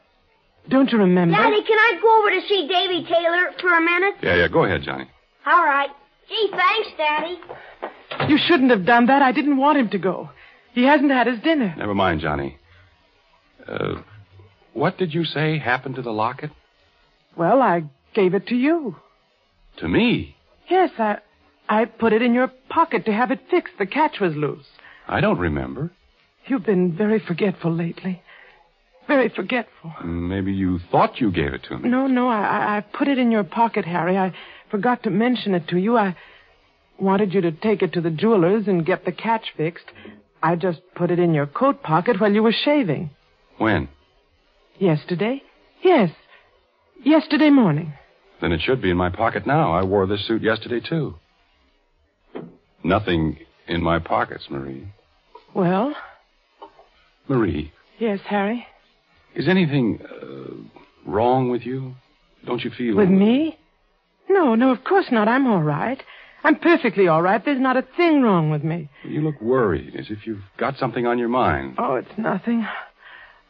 Don't 0.68 0.90
you 0.92 0.98
remember? 0.98 1.36
Daddy, 1.36 1.62
can 1.62 1.78
I 1.78 1.98
go 2.00 2.20
over 2.20 2.30
to 2.30 2.46
see 2.48 2.68
Davy 2.68 3.04
Taylor 3.04 3.50
for 3.60 3.72
a 3.76 3.80
minute? 3.80 4.14
Yeah, 4.22 4.36
yeah, 4.36 4.48
go 4.48 4.64
ahead, 4.64 4.82
Johnny. 4.82 5.06
All 5.46 5.64
right. 5.64 5.90
Gee, 6.28 6.50
thanks, 6.50 6.88
Daddy. 6.96 7.40
You 8.28 8.38
shouldn't 8.46 8.70
have 8.70 8.84
done 8.86 9.06
that. 9.06 9.22
I 9.22 9.32
didn't 9.32 9.56
want 9.56 9.78
him 9.78 9.88
to 9.90 9.98
go. 9.98 10.30
He 10.74 10.84
hasn't 10.84 11.10
had 11.10 11.26
his 11.26 11.40
dinner. 11.40 11.74
Never 11.76 11.94
mind, 11.94 12.20
Johnny. 12.20 12.58
Uh, 13.66 14.02
what 14.74 14.96
did 14.98 15.12
you 15.12 15.24
say 15.24 15.58
happened 15.58 15.96
to 15.96 16.02
the 16.02 16.12
locket? 16.12 16.50
Well, 17.36 17.60
I 17.62 17.84
gave 18.14 18.34
it 18.34 18.46
to 18.48 18.54
you. 18.54 18.96
To 19.78 19.88
me? 19.88 20.36
Yes, 20.68 20.90
I. 20.98 21.18
I 21.68 21.84
put 21.84 22.12
it 22.12 22.20
in 22.20 22.34
your 22.34 22.48
pocket 22.68 23.04
to 23.04 23.12
have 23.12 23.30
it 23.30 23.38
fixed. 23.48 23.74
The 23.78 23.86
catch 23.86 24.18
was 24.20 24.34
loose. 24.34 24.66
I 25.06 25.20
don't 25.20 25.38
remember. 25.38 25.92
You've 26.46 26.66
been 26.66 26.96
very 26.96 27.20
forgetful 27.20 27.72
lately. 27.72 28.22
Very 29.10 29.28
forgetful. 29.28 29.90
Mm, 30.04 30.28
maybe 30.28 30.52
you 30.52 30.78
thought 30.92 31.20
you 31.20 31.32
gave 31.32 31.52
it 31.52 31.64
to 31.68 31.76
me. 31.78 31.88
No, 31.88 32.06
no, 32.06 32.28
I, 32.28 32.38
I- 32.42 32.76
I 32.76 32.80
put 32.80 33.08
it 33.08 33.18
in 33.18 33.32
your 33.32 33.42
pocket, 33.42 33.84
Harry. 33.84 34.16
I 34.16 34.32
forgot 34.70 35.02
to 35.02 35.10
mention 35.10 35.54
it 35.54 35.66
to 35.68 35.78
you. 35.78 35.96
I 35.96 36.14
wanted 36.98 37.34
you 37.34 37.40
to 37.40 37.50
take 37.50 37.82
it 37.82 37.92
to 37.94 38.00
the 38.00 38.10
jeweler's 38.10 38.68
and 38.68 38.86
get 38.86 39.04
the 39.04 39.10
catch 39.10 39.46
fixed. 39.56 39.86
I 40.42 40.54
just 40.54 40.80
put 40.94 41.10
it 41.10 41.18
in 41.18 41.34
your 41.34 41.46
coat 41.46 41.82
pocket 41.82 42.20
while 42.20 42.32
you 42.32 42.42
were 42.44 42.52
shaving. 42.66 43.10
When? 43.58 43.88
Yesterday? 44.78 45.42
Yes. 45.82 46.10
Yesterday 47.02 47.50
morning. 47.50 47.92
Then 48.40 48.52
it 48.52 48.60
should 48.60 48.80
be 48.80 48.90
in 48.90 48.96
my 48.96 49.10
pocket 49.10 49.44
now. 49.44 49.72
I 49.72 49.82
wore 49.82 50.06
this 50.06 50.24
suit 50.26 50.42
yesterday, 50.42 50.80
too. 50.88 51.16
Nothing 52.84 53.38
in 53.66 53.82
my 53.82 53.98
pockets, 53.98 54.46
Marie. 54.50 54.86
Well, 55.52 55.94
Marie, 57.28 57.72
yes, 57.98 58.20
Harry. 58.28 58.66
Is 59.34 59.48
anything 59.48 60.00
uh, 60.02 61.10
wrong 61.10 61.50
with 61.50 61.62
you? 61.62 61.94
Don't 62.46 62.62
you 62.62 62.70
feel. 62.70 62.96
With 62.96 63.08
me? 63.08 63.58
No, 64.28 64.54
no, 64.54 64.70
of 64.70 64.84
course 64.84 65.06
not. 65.10 65.28
I'm 65.28 65.46
all 65.46 65.62
right. 65.62 66.02
I'm 66.42 66.56
perfectly 66.56 67.06
all 67.08 67.20
right. 67.20 67.44
There's 67.44 67.60
not 67.60 67.76
a 67.76 67.84
thing 67.96 68.22
wrong 68.22 68.50
with 68.50 68.64
me. 68.64 68.88
You 69.04 69.20
look 69.20 69.40
worried, 69.42 69.94
as 69.96 70.06
if 70.08 70.26
you've 70.26 70.42
got 70.56 70.76
something 70.78 71.06
on 71.06 71.18
your 71.18 71.28
mind. 71.28 71.74
Oh, 71.78 71.96
it's 71.96 72.16
nothing. 72.16 72.66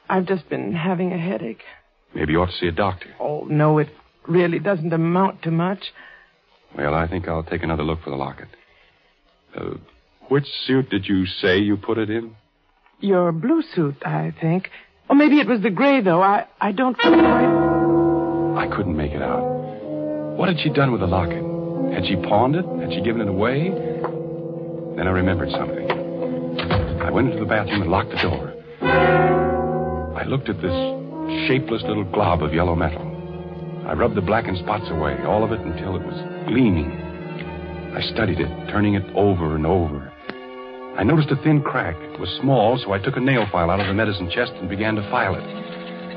I've 0.09 0.27
just 0.27 0.49
been 0.49 0.73
having 0.73 1.13
a 1.13 1.19
headache. 1.19 1.63
Maybe 2.15 2.33
you 2.33 2.43
ought 2.43 2.47
to 2.47 2.57
see 2.57 2.67
a 2.67 2.73
doctor. 2.73 3.15
Oh, 3.21 3.47
no, 3.49 3.79
it 3.79 3.89
really 4.27 4.59
doesn't 4.59 4.93
amount 4.93 5.43
to 5.43 5.53
much. 5.53 5.93
Well, 6.77 6.95
I 6.95 7.07
think 7.07 7.29
I'll 7.29 7.45
take 7.45 7.63
another 7.63 7.85
look 7.85 8.03
for 8.03 8.11
the 8.11 8.17
locket. 8.17 8.49
Uh, 9.57 9.75
which 10.29 10.47
suit 10.67 10.91
did 10.91 11.07
you 11.07 11.27
say 11.27 11.59
you 11.59 11.77
put 11.77 11.99
it 11.99 12.11
in? 12.11 12.35
Your 12.99 13.31
blue 13.33 13.63
suit, 13.75 13.97
I 14.05 14.33
think. 14.41 14.71
Or 15.11 15.17
maybe 15.17 15.41
it 15.41 15.49
was 15.49 15.61
the 15.61 15.71
gray, 15.71 16.01
though. 16.01 16.23
I, 16.23 16.47
I 16.61 16.71
don't. 16.71 16.97
I 18.57 18.69
couldn't 18.69 18.97
make 18.97 19.11
it 19.11 19.21
out. 19.21 19.43
What 20.37 20.49
had 20.49 20.61
she 20.61 20.71
done 20.71 20.93
with 20.93 21.01
the 21.01 21.09
locket? 21.09 21.43
Had 21.93 22.07
she 22.07 22.15
pawned 22.15 22.55
it? 22.55 22.65
Had 22.65 22.93
she 22.93 23.03
given 23.03 23.21
it 23.21 23.29
away? 23.29 23.71
Then 24.97 25.09
I 25.09 25.11
remembered 25.11 25.51
something. 25.51 25.91
I 27.03 27.11
went 27.11 27.27
into 27.27 27.41
the 27.41 27.49
bathroom 27.49 27.83
and 27.83 27.91
locked 27.91 28.11
the 28.11 28.23
door. 28.23 28.55
I 30.17 30.23
looked 30.27 30.49
at 30.49 30.63
this 30.63 30.71
shapeless 31.49 31.83
little 31.83 32.05
glob 32.05 32.45
of 32.45 32.55
yellow 32.55 32.77
metal. 32.77 33.03
I 33.89 33.95
rubbed 33.95 34.15
the 34.15 34.21
blackened 34.21 34.59
spots 34.59 34.89
away, 34.91 35.21
all 35.25 35.43
of 35.43 35.51
it 35.51 35.59
until 35.59 35.97
it 35.97 36.03
was 36.07 36.15
gleaming. 36.47 36.93
I 37.97 38.01
studied 38.15 38.39
it, 38.39 38.71
turning 38.71 38.95
it 38.95 39.05
over 39.17 39.57
and 39.57 39.67
over. 39.67 40.10
I 40.99 41.05
noticed 41.05 41.31
a 41.31 41.37
thin 41.37 41.63
crack. 41.63 41.97
It 41.97 42.21
was 42.21 42.29
small, 42.41 42.77
so 42.77 42.93
I 42.93 42.99
took 42.99 43.17
a 43.17 43.21
nail 43.21 43.47
file 43.51 43.71
out 43.71 43.81
of 43.81 43.87
the 43.87 43.95
medicine 43.95 44.29
chest 44.29 44.53
and 44.57 44.69
began 44.69 44.97
to 44.97 45.11
file 45.11 45.35
it. 45.35 45.45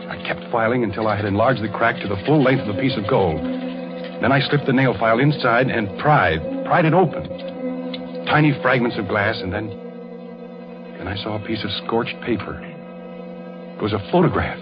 I 0.09 0.21
kept 0.27 0.51
filing 0.51 0.83
until 0.83 1.07
I 1.07 1.15
had 1.15 1.25
enlarged 1.25 1.63
the 1.63 1.69
crack 1.69 2.01
to 2.01 2.07
the 2.07 2.21
full 2.25 2.43
length 2.43 2.67
of 2.67 2.75
a 2.75 2.81
piece 2.81 2.97
of 2.97 3.07
gold. 3.07 3.39
Then 3.39 4.31
I 4.31 4.41
slipped 4.49 4.65
the 4.65 4.73
nail 4.73 4.93
file 4.97 5.19
inside 5.19 5.69
and 5.69 5.87
pried, 5.99 6.41
pried 6.65 6.85
it 6.85 6.93
open. 6.93 8.25
Tiny 8.25 8.51
fragments 8.61 8.97
of 8.97 9.07
glass, 9.07 9.39
and 9.41 9.53
then. 9.53 9.69
Then 10.97 11.07
I 11.07 11.15
saw 11.23 11.41
a 11.41 11.47
piece 11.47 11.63
of 11.63 11.71
scorched 11.85 12.19
paper. 12.21 12.59
It 12.59 13.81
was 13.81 13.93
a 13.93 14.03
photograph. 14.11 14.59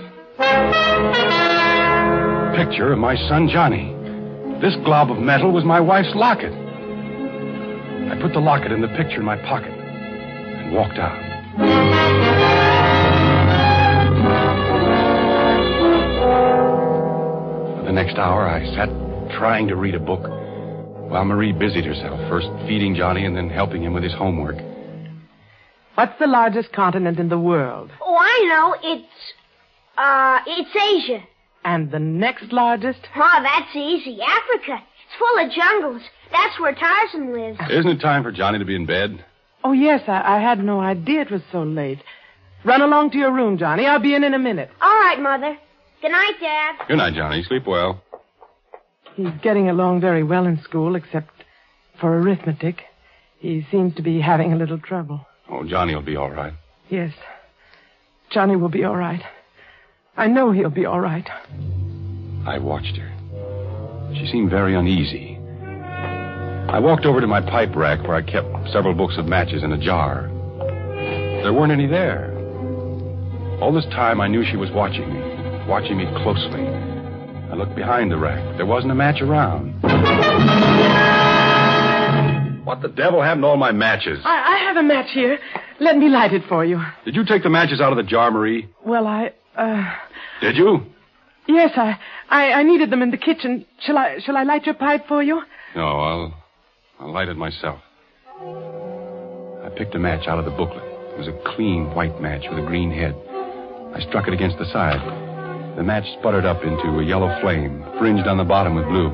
Picture 2.56 2.94
of 2.94 3.00
my 3.00 3.16
son 3.28 3.50
Johnny. 3.52 3.96
This 4.62 4.76
glob 4.84 5.10
of 5.10 5.18
metal 5.18 5.52
was 5.52 5.64
my 5.64 5.80
wife's 5.80 6.14
locket. 6.16 6.54
I 6.54 8.22
put 8.22 8.34
the 8.34 8.40
locket 8.40 8.72
and 8.72 8.84
the 8.84 8.90
picture 8.90 9.20
in 9.20 9.26
my 9.26 9.38
pocket 9.38 9.81
walked 10.72 10.98
out. 10.98 11.20
For 17.78 17.84
the 17.86 17.92
next 17.92 18.18
hour, 18.18 18.48
I 18.48 18.66
sat 18.76 18.90
trying 19.38 19.68
to 19.68 19.76
read 19.76 19.96
a 19.96 20.00
book 20.00 20.22
while 21.10 21.26
Marie 21.26 21.52
busied 21.52 21.86
herself, 21.86 22.20
first 22.30 22.48
feeding 22.68 22.96
Johnny 22.96 23.26
and 23.26 23.36
then 23.36 23.50
helping 23.50 23.84
him 23.84 23.94
with 23.94 24.04
his 24.04 24.14
homework. 24.14 24.56
What's 25.96 26.18
the 26.20 26.28
largest 26.28 26.72
continent 26.72 27.20
in 27.20 27.28
the 27.28 27.38
world? 27.40 27.92
Oh, 28.02 28.16
I 28.18 28.46
know. 28.48 28.76
It's, 28.92 29.34
uh, 29.98 30.40
it's 30.48 30.76
Asia. 30.76 31.24
And 31.66 31.92
the 31.92 32.00
next 32.00 32.52
largest? 32.52 33.00
Oh, 33.16 33.40
that's 33.44 33.76
easy. 33.76 34.20
Africa. 34.22 34.82
It's 34.82 35.18
full 35.20 35.46
of 35.46 35.52
jungles. 35.52 36.02
That's 36.32 36.60
where 36.60 36.74
Tarzan 36.74 37.34
lives. 37.34 37.60
Isn't 37.70 37.92
it 37.92 38.00
time 38.00 38.24
for 38.24 38.32
Johnny 38.32 38.58
to 38.58 38.66
be 38.66 38.76
in 38.76 38.86
bed? 38.86 39.24
Oh, 39.64 39.74
yes, 39.74 40.02
I, 40.08 40.38
I 40.38 40.40
had 40.42 40.64
no 40.64 40.80
idea 40.80 41.22
it 41.22 41.32
was 41.32 41.42
so 41.52 41.64
late. 41.64 42.00
Run 42.64 42.82
along 42.82 43.12
to 43.12 43.18
your 43.18 43.32
room, 43.32 43.58
Johnny. 43.58 43.86
I'll 43.86 44.00
be 44.00 44.16
in 44.16 44.24
in 44.24 44.34
a 44.34 44.40
minute. 44.40 44.70
All 44.82 44.90
right, 44.96 45.20
Mother. 45.20 45.58
Good 46.02 46.12
night, 46.12 46.34
Dad. 46.40 46.76
Good 46.88 46.98
night, 46.98 47.14
Johnny. 47.14 47.44
Sleep 47.44 47.66
well. 47.68 48.02
He's 49.16 49.30
getting 49.44 49.70
along 49.70 50.02
very 50.02 50.24
well 50.24 50.46
in 50.46 50.62
school, 50.64 50.96
except 50.96 51.30
for 52.00 52.18
arithmetic. 52.20 52.82
He 53.40 53.66
seems 53.72 53.96
to 53.96 54.02
be 54.02 54.22
having 54.22 54.54
a 54.54 54.56
little 54.56 54.80
trouble. 54.80 55.26
Oh, 55.50 55.64
Johnny 55.64 55.94
will 55.96 56.02
be 56.02 56.16
all 56.16 56.30
right. 56.32 56.54
Yes. 56.90 57.14
Johnny 58.32 58.56
will 58.56 58.70
be 58.70 58.84
all 58.84 58.96
right. 58.96 59.22
I 60.16 60.28
know 60.28 60.52
he'll 60.52 60.70
be 60.70 60.86
all 60.86 61.00
right. 61.00 61.28
I 62.46 62.58
watched 62.58 62.96
her. 62.98 64.12
She 64.16 64.28
seemed 64.28 64.50
very 64.50 64.76
uneasy. 64.76 65.31
I 66.70 66.80
walked 66.80 67.06
over 67.06 67.20
to 67.20 67.28
my 67.28 67.42
pipe 67.42 67.76
rack 67.76 68.02
where 68.08 68.16
I 68.16 68.22
kept 68.22 68.48
several 68.72 68.94
books 68.94 69.16
of 69.18 69.26
matches 69.26 69.64
in 69.64 69.72
a 69.74 69.78
jar. 69.78 70.28
There 71.44 71.54
weren't 71.54 71.72
any 71.72 71.88
there. 71.88 72.32
All 73.62 73.72
this 73.74 73.86
time 73.86 74.22
I 74.22 74.28
knew 74.28 74.44
she 74.50 74.58
was 74.58 74.70
watching 74.72 75.12
me, 75.14 75.20
watching 75.68 75.98
me 75.98 76.06
closely. 76.24 76.66
I 76.66 77.56
looked 77.56 77.76
behind 77.76 78.12
the 78.12 78.18
rack. 78.18 78.58
There 78.58 78.66
wasn't 78.66 78.92
a 78.92 78.96
match 78.96 79.22
around. 79.22 79.74
What 82.64 82.82
the 82.82 82.88
devil 82.90 83.22
happened 83.22 83.44
to 83.44 83.48
all 83.48 83.58
my 83.58 83.72
matches? 83.74 84.20
I, 84.24 84.56
I 84.56 84.68
have 84.68 84.78
a 84.78 84.84
match 84.84 85.10
here. 85.14 85.40
Let 85.80 85.98
me 85.98 86.08
light 86.10 86.32
it 86.32 86.44
for 86.48 86.64
you. 86.64 86.80
Did 87.04 87.16
you 87.16 87.26
take 87.26 87.44
the 87.44 87.50
matches 87.50 87.82
out 87.82 87.92
of 87.92 87.98
the 87.98 88.04
jar, 88.04 88.32
Marie? 88.32 88.70
Well, 88.86 89.08
I, 89.08 89.34
uh, 89.58 89.94
Did 90.42 90.56
you? 90.56 90.86
yes, 91.48 91.72
I, 91.76 91.98
I, 92.30 92.52
I 92.54 92.64
needed 92.64 92.90
them 92.92 93.02
in 93.02 93.12
the 93.12 93.18
kitchen. 93.18 93.66
Shall 93.82 93.98
I, 93.98 94.20
shall 94.24 94.38
I 94.38 94.44
light 94.44 94.66
your 94.66 94.76
pipe 94.76 95.08
for 95.08 95.22
you? 95.22 95.42
No, 95.76 95.82
I'll, 96.00 96.41
I'll 97.02 97.12
light 97.12 97.30
it 97.30 97.38
myself. 97.38 97.82
I 98.40 99.70
picked 99.76 99.96
a 99.96 100.00
match 100.00 100.28
out 100.28 100.38
of 100.38 100.46
the 100.46 100.52
booklet. 100.52 100.84
It 101.14 101.18
was 101.18 101.28
a 101.28 101.42
clean 101.56 101.94
white 101.96 102.22
match 102.22 102.46
with 102.48 102.60
a 102.64 102.68
green 102.68 102.92
head. 102.92 103.16
I 103.96 104.00
struck 104.08 104.28
it 104.28 104.34
against 104.34 104.60
the 104.60 104.72
side. 104.72 105.02
The 105.78 105.84
match 105.84 106.06
sputtered 106.20 106.46
up 106.46 106.64
into 106.64 107.00
a 107.00 107.04
yellow 107.04 107.36
flame, 107.42 107.84
fringed 107.98 108.28
on 108.28 108.38
the 108.38 108.44
bottom 108.44 108.76
with 108.76 108.86
blue. 108.86 109.10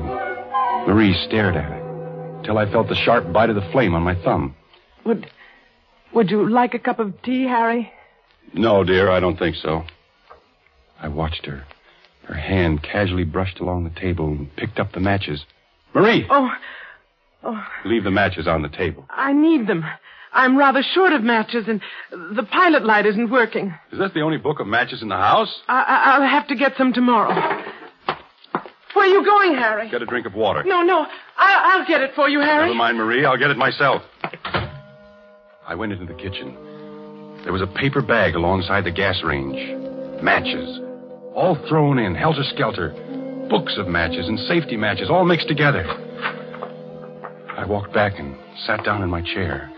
Marie 0.86 1.14
stared 1.26 1.56
at 1.56 1.72
it 1.72 2.44
till 2.44 2.58
I 2.58 2.70
felt 2.70 2.88
the 2.88 2.94
sharp 2.94 3.32
bite 3.32 3.48
of 3.48 3.56
the 3.56 3.68
flame 3.72 3.94
on 3.94 4.02
my 4.02 4.14
thumb. 4.22 4.54
Would, 5.06 5.30
would 6.12 6.30
you 6.30 6.48
like 6.48 6.74
a 6.74 6.78
cup 6.78 6.98
of 6.98 7.22
tea, 7.22 7.44
Harry? 7.44 7.90
No, 8.52 8.84
dear, 8.84 9.10
I 9.10 9.18
don't 9.18 9.38
think 9.38 9.56
so. 9.56 9.84
I 11.00 11.08
watched 11.08 11.46
her. 11.46 11.64
Her 12.24 12.34
hand 12.34 12.82
casually 12.82 13.24
brushed 13.24 13.60
along 13.60 13.84
the 13.84 14.00
table 14.00 14.26
and 14.26 14.54
picked 14.56 14.78
up 14.78 14.92
the 14.92 15.00
matches. 15.00 15.46
Marie! 15.94 16.26
Oh, 16.28 16.50
oh, 17.44 17.64
Leave 17.84 18.04
the 18.04 18.10
matches 18.10 18.46
on 18.46 18.62
the 18.62 18.68
table. 18.68 19.04
I 19.10 19.32
need 19.32 19.66
them. 19.66 19.84
I'm 20.32 20.56
rather 20.58 20.82
short 20.94 21.12
of 21.12 21.22
matches, 21.22 21.64
and 21.68 21.80
the 22.36 22.42
pilot 22.42 22.84
light 22.84 23.06
isn't 23.06 23.30
working. 23.30 23.74
Is 23.92 23.98
this 23.98 24.10
the 24.14 24.20
only 24.20 24.36
book 24.36 24.60
of 24.60 24.66
matches 24.66 25.00
in 25.02 25.08
the 25.08 25.16
house? 25.16 25.62
I, 25.68 25.82
I, 25.82 26.14
I'll 26.16 26.28
have 26.28 26.46
to 26.48 26.54
get 26.56 26.74
some 26.76 26.92
tomorrow. 26.92 27.34
Where 28.94 29.06
are 29.06 29.12
you 29.12 29.24
going, 29.24 29.54
Harry? 29.54 29.90
Get 29.90 30.02
a 30.02 30.06
drink 30.06 30.26
of 30.26 30.34
water. 30.34 30.62
No, 30.64 30.82
no. 30.82 31.06
I, 31.36 31.76
I'll 31.78 31.86
get 31.86 32.00
it 32.02 32.10
for 32.14 32.28
you, 32.28 32.40
Harry. 32.40 32.66
Never 32.66 32.74
mind, 32.74 32.98
Marie. 32.98 33.24
I'll 33.24 33.38
get 33.38 33.50
it 33.50 33.56
myself. 33.56 34.02
I 35.66 35.74
went 35.74 35.92
into 35.92 36.06
the 36.06 36.18
kitchen. 36.18 36.54
There 37.44 37.52
was 37.52 37.62
a 37.62 37.66
paper 37.66 38.02
bag 38.02 38.34
alongside 38.34 38.84
the 38.84 38.90
gas 38.90 39.22
range. 39.24 39.56
Matches. 40.22 40.80
All 41.34 41.56
thrown 41.68 41.98
in, 41.98 42.14
helter 42.14 42.42
skelter. 42.54 42.90
Books 43.48 43.74
of 43.78 43.86
matches 43.86 44.26
and 44.28 44.38
safety 44.40 44.76
matches, 44.76 45.08
all 45.10 45.24
mixed 45.24 45.48
together. 45.48 45.84
I 47.58 47.66
walked 47.66 47.92
back 47.92 48.20
and 48.20 48.36
sat 48.66 48.84
down 48.84 49.02
in 49.02 49.10
my 49.10 49.20
chair. 49.20 49.68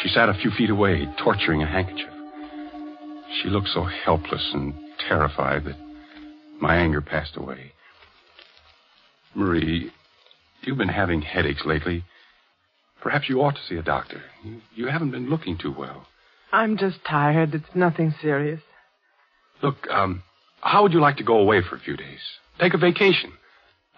She 0.00 0.08
sat 0.10 0.28
a 0.28 0.34
few 0.34 0.52
feet 0.52 0.70
away, 0.70 1.08
torturing 1.20 1.60
a 1.60 1.66
handkerchief. 1.66 2.08
She 3.42 3.48
looked 3.48 3.66
so 3.74 3.82
helpless 3.82 4.48
and 4.54 4.72
terrified 5.08 5.64
that 5.64 5.76
my 6.60 6.76
anger 6.76 7.00
passed 7.00 7.36
away. 7.36 7.72
Marie, 9.34 9.90
you've 10.62 10.78
been 10.78 10.88
having 10.88 11.20
headaches 11.20 11.62
lately. 11.66 12.04
Perhaps 13.02 13.28
you 13.28 13.40
ought 13.40 13.56
to 13.56 13.66
see 13.68 13.74
a 13.74 13.82
doctor. 13.82 14.22
You, 14.44 14.60
you 14.76 14.86
haven't 14.86 15.10
been 15.10 15.28
looking 15.28 15.58
too 15.58 15.74
well. 15.76 16.06
I'm 16.52 16.78
just 16.78 16.98
tired. 17.04 17.56
It's 17.56 17.74
nothing 17.74 18.14
serious. 18.22 18.60
Look, 19.64 19.88
um, 19.90 20.22
how 20.60 20.84
would 20.84 20.92
you 20.92 21.00
like 21.00 21.16
to 21.16 21.24
go 21.24 21.38
away 21.38 21.60
for 21.68 21.74
a 21.74 21.80
few 21.80 21.96
days? 21.96 22.20
Take 22.60 22.74
a 22.74 22.78
vacation. 22.78 23.32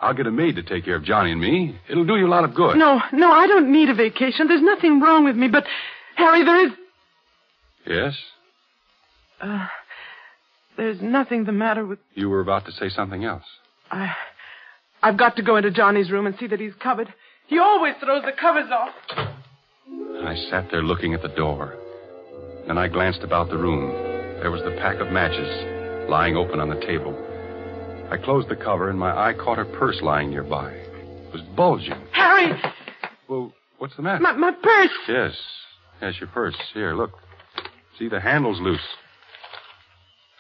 I'll 0.01 0.15
get 0.15 0.27
a 0.27 0.31
maid 0.31 0.57
to 0.57 0.63
take 0.63 0.87
care 0.87 0.97
of 0.97 1.05
Johnny 1.05 1.33
and 1.33 1.41
me. 1.41 1.79
It'll 1.89 2.07
do 2.07 2.17
you 2.17 2.27
a 2.27 2.29
lot 2.29 2.45
of 2.45 2.55
good. 2.55 2.77
No, 2.77 3.01
no, 3.13 3.31
I 3.31 3.47
don't 3.47 3.71
need 3.71 3.91
a 3.91 3.95
vacation. 3.95 4.49
There's 4.49 4.63
nothing 4.63 5.01
wrong 5.01 5.25
with 5.25 5.37
me, 5.37 5.49
but, 5.49 5.65
Harry, 6.17 6.45
there 6.45 6.67
is. 6.67 6.73
Yes? 7.87 8.19
Uh, 9.41 9.67
there's 10.77 11.03
nothing 11.03 11.45
the 11.45 11.53
matter 11.53 11.85
with. 11.85 11.99
You 12.15 12.31
were 12.31 12.41
about 12.41 12.65
to 12.67 12.73
say 12.73 12.89
something 12.89 13.25
else. 13.25 13.45
I. 13.91 14.15
I've 15.03 15.19
got 15.19 15.37
to 15.37 15.43
go 15.43 15.57
into 15.57 15.71
Johnny's 15.71 16.11
room 16.11 16.27
and 16.27 16.37
see 16.39 16.47
that 16.47 16.61
he's 16.61 16.75
covered. 16.83 17.13
He 17.47 17.59
always 17.59 17.95
throws 18.03 18.23
the 18.23 18.33
covers 18.39 18.71
off. 18.71 18.95
I 20.25 20.37
sat 20.51 20.71
there 20.71 20.83
looking 20.83 21.15
at 21.15 21.23
the 21.23 21.29
door. 21.29 21.75
Then 22.67 22.77
I 22.77 22.89
glanced 22.89 23.23
about 23.23 23.49
the 23.49 23.57
room. 23.57 23.91
There 24.41 24.51
was 24.51 24.63
the 24.63 24.77
pack 24.79 25.01
of 25.01 25.11
matches 25.11 26.09
lying 26.09 26.37
open 26.37 26.61
on 26.61 26.69
the 26.69 26.81
table. 26.81 27.13
I 28.11 28.17
closed 28.17 28.49
the 28.49 28.57
cover, 28.57 28.91
and 28.91 28.99
my 28.99 29.11
eye 29.11 29.35
caught 29.35 29.59
her 29.59 29.65
purse 29.65 30.01
lying 30.03 30.31
nearby. 30.31 30.73
It 30.73 31.33
was 31.33 31.43
bulging. 31.57 31.95
Harry! 32.13 32.61
Well, 33.29 33.53
what's 33.79 33.95
the 33.95 34.03
matter? 34.03 34.21
My, 34.21 34.33
my 34.33 34.51
purse! 34.51 34.91
Yes. 35.09 35.37
Yes, 36.03 36.15
your 36.19 36.29
purse. 36.29 36.57
Here, 36.75 36.95
look. 36.95 37.13
See, 37.99 38.09
the 38.09 38.21
handle's 38.21 38.61
loose. 38.61 38.81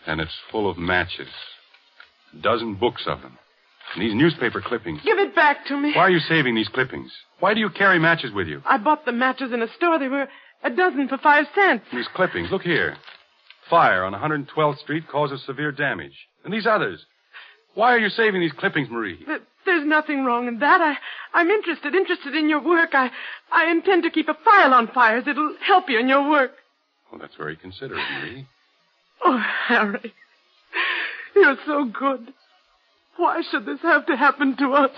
And 0.06 0.20
it's 0.20 0.34
full 0.50 0.68
of 0.68 0.78
matches. 0.78 1.28
A 2.36 2.42
dozen 2.42 2.74
books 2.74 3.04
of 3.06 3.22
them. 3.22 3.38
And 3.94 4.02
these 4.02 4.14
newspaper 4.14 4.60
clippings. 4.60 5.00
Give 5.04 5.18
it 5.18 5.36
back 5.36 5.66
to 5.66 5.76
me. 5.76 5.92
Why 5.94 6.02
are 6.02 6.10
you 6.10 6.20
saving 6.20 6.56
these 6.56 6.68
clippings? 6.68 7.12
Why 7.38 7.54
do 7.54 7.60
you 7.60 7.70
carry 7.70 7.98
matches 7.98 8.32
with 8.32 8.48
you? 8.48 8.62
I 8.64 8.78
bought 8.78 9.04
the 9.04 9.12
matches 9.12 9.52
in 9.52 9.62
a 9.62 9.68
store. 9.76 9.98
They 9.98 10.08
were 10.08 10.26
a 10.64 10.70
dozen 10.70 11.08
for 11.08 11.18
five 11.18 11.46
cents. 11.54 11.84
These 11.92 12.08
clippings, 12.14 12.50
look 12.50 12.62
here. 12.62 12.96
Fire 13.68 14.04
on 14.04 14.12
112th 14.12 14.78
Street 14.78 15.06
causes 15.08 15.42
severe 15.46 15.70
damage. 15.70 16.14
And 16.44 16.52
these 16.52 16.66
others. 16.66 17.04
Why 17.74 17.94
are 17.94 17.98
you 17.98 18.08
saving 18.10 18.40
these 18.40 18.52
clippings, 18.52 18.88
Marie? 18.90 19.16
Th- 19.24 19.40
There's 19.64 19.86
nothing 19.86 20.24
wrong 20.24 20.48
in 20.48 20.58
that. 20.58 20.80
I, 20.80 20.96
I'm 21.38 21.48
interested, 21.48 21.94
interested 21.94 22.34
in 22.34 22.48
your 22.48 22.62
work. 22.62 22.90
I, 22.92 23.10
I 23.52 23.70
intend 23.70 24.02
to 24.04 24.10
keep 24.10 24.28
a 24.28 24.34
file 24.44 24.74
on 24.74 24.88
fires. 24.88 25.24
It'll 25.26 25.54
help 25.66 25.88
you 25.88 25.98
in 25.98 26.08
your 26.08 26.28
work. 26.30 26.52
Well, 27.10 27.20
that's 27.20 27.34
very 27.36 27.56
considerate, 27.56 28.02
Marie. 28.20 28.46
Oh, 29.22 29.36
Harry, 29.66 30.14
you're 31.36 31.56
so 31.66 31.84
good. 31.84 32.32
Why 33.18 33.42
should 33.50 33.66
this 33.66 33.80
have 33.82 34.06
to 34.06 34.16
happen 34.16 34.56
to 34.56 34.72
us? 34.72 34.90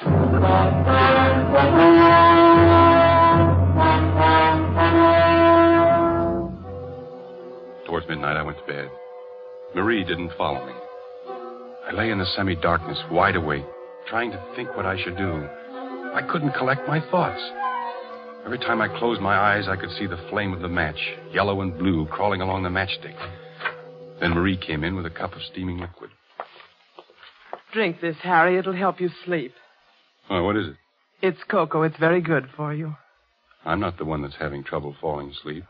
Towards 7.86 8.06
midnight, 8.08 8.36
I 8.36 8.42
went 8.42 8.58
to 8.58 8.64
bed. 8.64 8.88
Marie 9.74 10.04
didn't 10.04 10.32
follow 10.38 10.64
me. 10.64 10.72
I 11.88 11.92
lay 11.92 12.10
in 12.10 12.18
the 12.18 12.26
semi 12.36 12.54
darkness, 12.54 12.98
wide 13.10 13.36
awake, 13.36 13.64
trying 14.08 14.30
to 14.30 14.42
think 14.56 14.74
what 14.76 14.86
I 14.86 15.02
should 15.02 15.16
do. 15.16 15.48
I 16.14 16.22
couldn't 16.30 16.52
collect 16.52 16.86
my 16.86 17.00
thoughts. 17.10 17.40
Every 18.44 18.58
time 18.58 18.80
I 18.80 18.88
closed 18.98 19.20
my 19.20 19.36
eyes, 19.36 19.68
I 19.68 19.76
could 19.76 19.90
see 19.98 20.06
the 20.06 20.24
flame 20.30 20.52
of 20.52 20.60
the 20.60 20.68
match, 20.68 20.98
yellow 21.32 21.60
and 21.60 21.76
blue, 21.78 22.06
crawling 22.06 22.40
along 22.40 22.62
the 22.64 22.68
matchstick. 22.68 23.16
Then 24.20 24.34
Marie 24.34 24.56
came 24.56 24.84
in 24.84 24.96
with 24.96 25.06
a 25.06 25.10
cup 25.10 25.32
of 25.34 25.42
steaming 25.50 25.78
liquid. 25.78 26.10
Drink 27.72 28.00
this, 28.00 28.16
Harry. 28.22 28.58
It'll 28.58 28.74
help 28.74 29.00
you 29.00 29.10
sleep. 29.24 29.52
Oh, 30.28 30.42
what 30.44 30.56
is 30.56 30.68
it? 30.68 30.76
It's 31.22 31.42
cocoa. 31.48 31.82
It's 31.82 31.96
very 31.98 32.20
good 32.20 32.48
for 32.56 32.74
you. 32.74 32.94
I'm 33.64 33.80
not 33.80 33.96
the 33.96 34.04
one 34.04 34.22
that's 34.22 34.36
having 34.38 34.64
trouble 34.64 34.94
falling 35.00 35.30
asleep. 35.30 35.64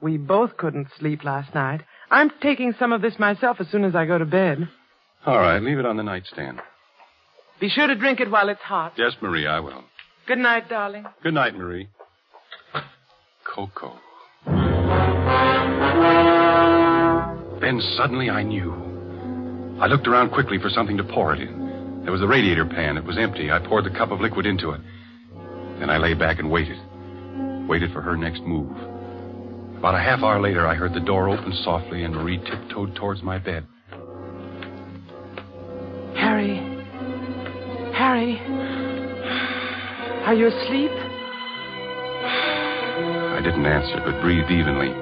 We 0.00 0.16
both 0.16 0.56
couldn't 0.56 0.88
sleep 0.98 1.24
last 1.24 1.54
night. 1.54 1.82
I'm 2.10 2.30
taking 2.40 2.74
some 2.78 2.92
of 2.92 3.02
this 3.02 3.18
myself 3.18 3.58
as 3.60 3.68
soon 3.68 3.84
as 3.84 3.94
I 3.94 4.06
go 4.06 4.18
to 4.18 4.24
bed. 4.24 4.68
All 5.26 5.38
right, 5.38 5.62
leave 5.62 5.78
it 5.78 5.86
on 5.86 5.96
the 5.96 6.02
nightstand. 6.02 6.60
Be 7.60 7.68
sure 7.68 7.86
to 7.86 7.94
drink 7.94 8.20
it 8.20 8.30
while 8.30 8.48
it's 8.48 8.60
hot. 8.60 8.92
Yes, 8.96 9.12
Marie, 9.20 9.46
I 9.46 9.60
will. 9.60 9.84
Good 10.26 10.38
night, 10.38 10.68
darling. 10.68 11.06
Good 11.22 11.34
night, 11.34 11.54
Marie. 11.54 11.88
Cocoa. 13.44 13.98
Then 17.60 17.80
suddenly 17.96 18.30
I 18.30 18.42
knew. 18.42 18.72
I 19.80 19.86
looked 19.86 20.06
around 20.06 20.30
quickly 20.30 20.58
for 20.58 20.70
something 20.70 20.96
to 20.96 21.04
pour 21.04 21.34
it 21.34 21.40
in. 21.40 22.02
There 22.02 22.12
was 22.12 22.20
the 22.20 22.28
radiator 22.28 22.64
pan. 22.64 22.96
It 22.96 23.04
was 23.04 23.18
empty. 23.18 23.50
I 23.50 23.58
poured 23.58 23.84
the 23.84 23.90
cup 23.90 24.10
of 24.10 24.20
liquid 24.20 24.46
into 24.46 24.70
it. 24.70 24.80
Then 25.78 25.90
I 25.90 25.98
lay 25.98 26.14
back 26.14 26.38
and 26.38 26.50
waited. 26.50 26.78
Waited 27.68 27.92
for 27.92 28.00
her 28.00 28.16
next 28.16 28.42
move. 28.42 28.70
About 29.78 29.94
a 29.94 30.00
half 30.00 30.20
hour 30.22 30.40
later, 30.40 30.66
I 30.66 30.74
heard 30.74 30.94
the 30.94 31.00
door 31.00 31.28
open 31.28 31.52
softly 31.64 32.04
and 32.04 32.14
Marie 32.14 32.38
tiptoed 32.38 32.94
towards 32.96 33.22
my 33.22 33.38
bed. 33.38 33.66
Are 40.28 40.34
you 40.34 40.48
asleep? 40.48 40.92
I 43.32 43.40
didn't 43.42 43.64
answer, 43.64 43.96
but 44.04 44.20
breathed 44.20 44.50
evenly. 44.50 44.92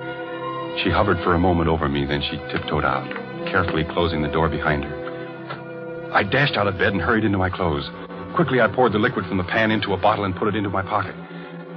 She 0.85 0.91
hovered 0.95 1.19
for 1.25 1.35
a 1.35 1.39
moment 1.39 1.69
over 1.69 1.89
me, 1.89 2.07
then 2.07 2.23
she 2.31 2.39
tiptoed 2.55 2.85
out, 2.85 3.11
carefully 3.51 3.83
closing 3.91 4.23
the 4.23 4.29
door 4.29 4.49
behind 4.49 4.85
her. 4.85 6.13
I 6.15 6.23
dashed 6.23 6.57
out 6.57 6.69
of 6.69 6.79
bed 6.79 6.93
and 6.93 7.03
hurried 7.03 7.25
into 7.25 7.39
my 7.39 7.51
clothes. 7.51 7.91
Quickly, 8.37 8.61
I 8.61 8.69
poured 8.69 8.93
the 8.93 9.01
liquid 9.01 9.27
from 9.27 9.39
the 9.39 9.43
pan 9.51 9.73
into 9.73 9.95
a 9.95 9.97
bottle 9.97 10.27
and 10.27 10.37
put 10.37 10.47
it 10.47 10.55
into 10.55 10.71
my 10.71 10.83
pocket. 10.83 11.17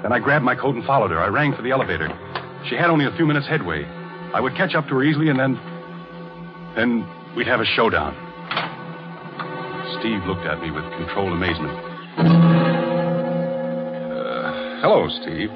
Then 0.04 0.14
I 0.14 0.20
grabbed 0.20 0.46
my 0.46 0.54
coat 0.54 0.76
and 0.76 0.86
followed 0.86 1.10
her. 1.10 1.18
I 1.18 1.30
rang 1.30 1.56
for 1.56 1.64
the 1.64 1.72
elevator. 1.72 2.08
She 2.70 2.76
had 2.76 2.92
only 2.92 3.06
a 3.06 3.16
few 3.18 3.26
minutes 3.26 3.48
headway. 3.48 3.84
I 4.32 4.42
would 4.42 4.54
catch 4.54 4.76
up 4.76 4.88
to 4.90 4.94
her 4.94 5.04
easily, 5.04 5.30
and 5.30 5.40
then. 5.40 5.58
Then 6.76 7.04
we'd 7.36 7.48
have 7.48 7.62
a 7.62 7.66
showdown. 7.66 8.14
Steve 9.98 10.22
looked 10.30 10.46
at 10.46 10.62
me 10.62 10.70
with 10.70 10.84
controlled 11.02 11.34
amazement. 11.34 12.59
Hello, 14.82 15.08
Steve. 15.22 15.50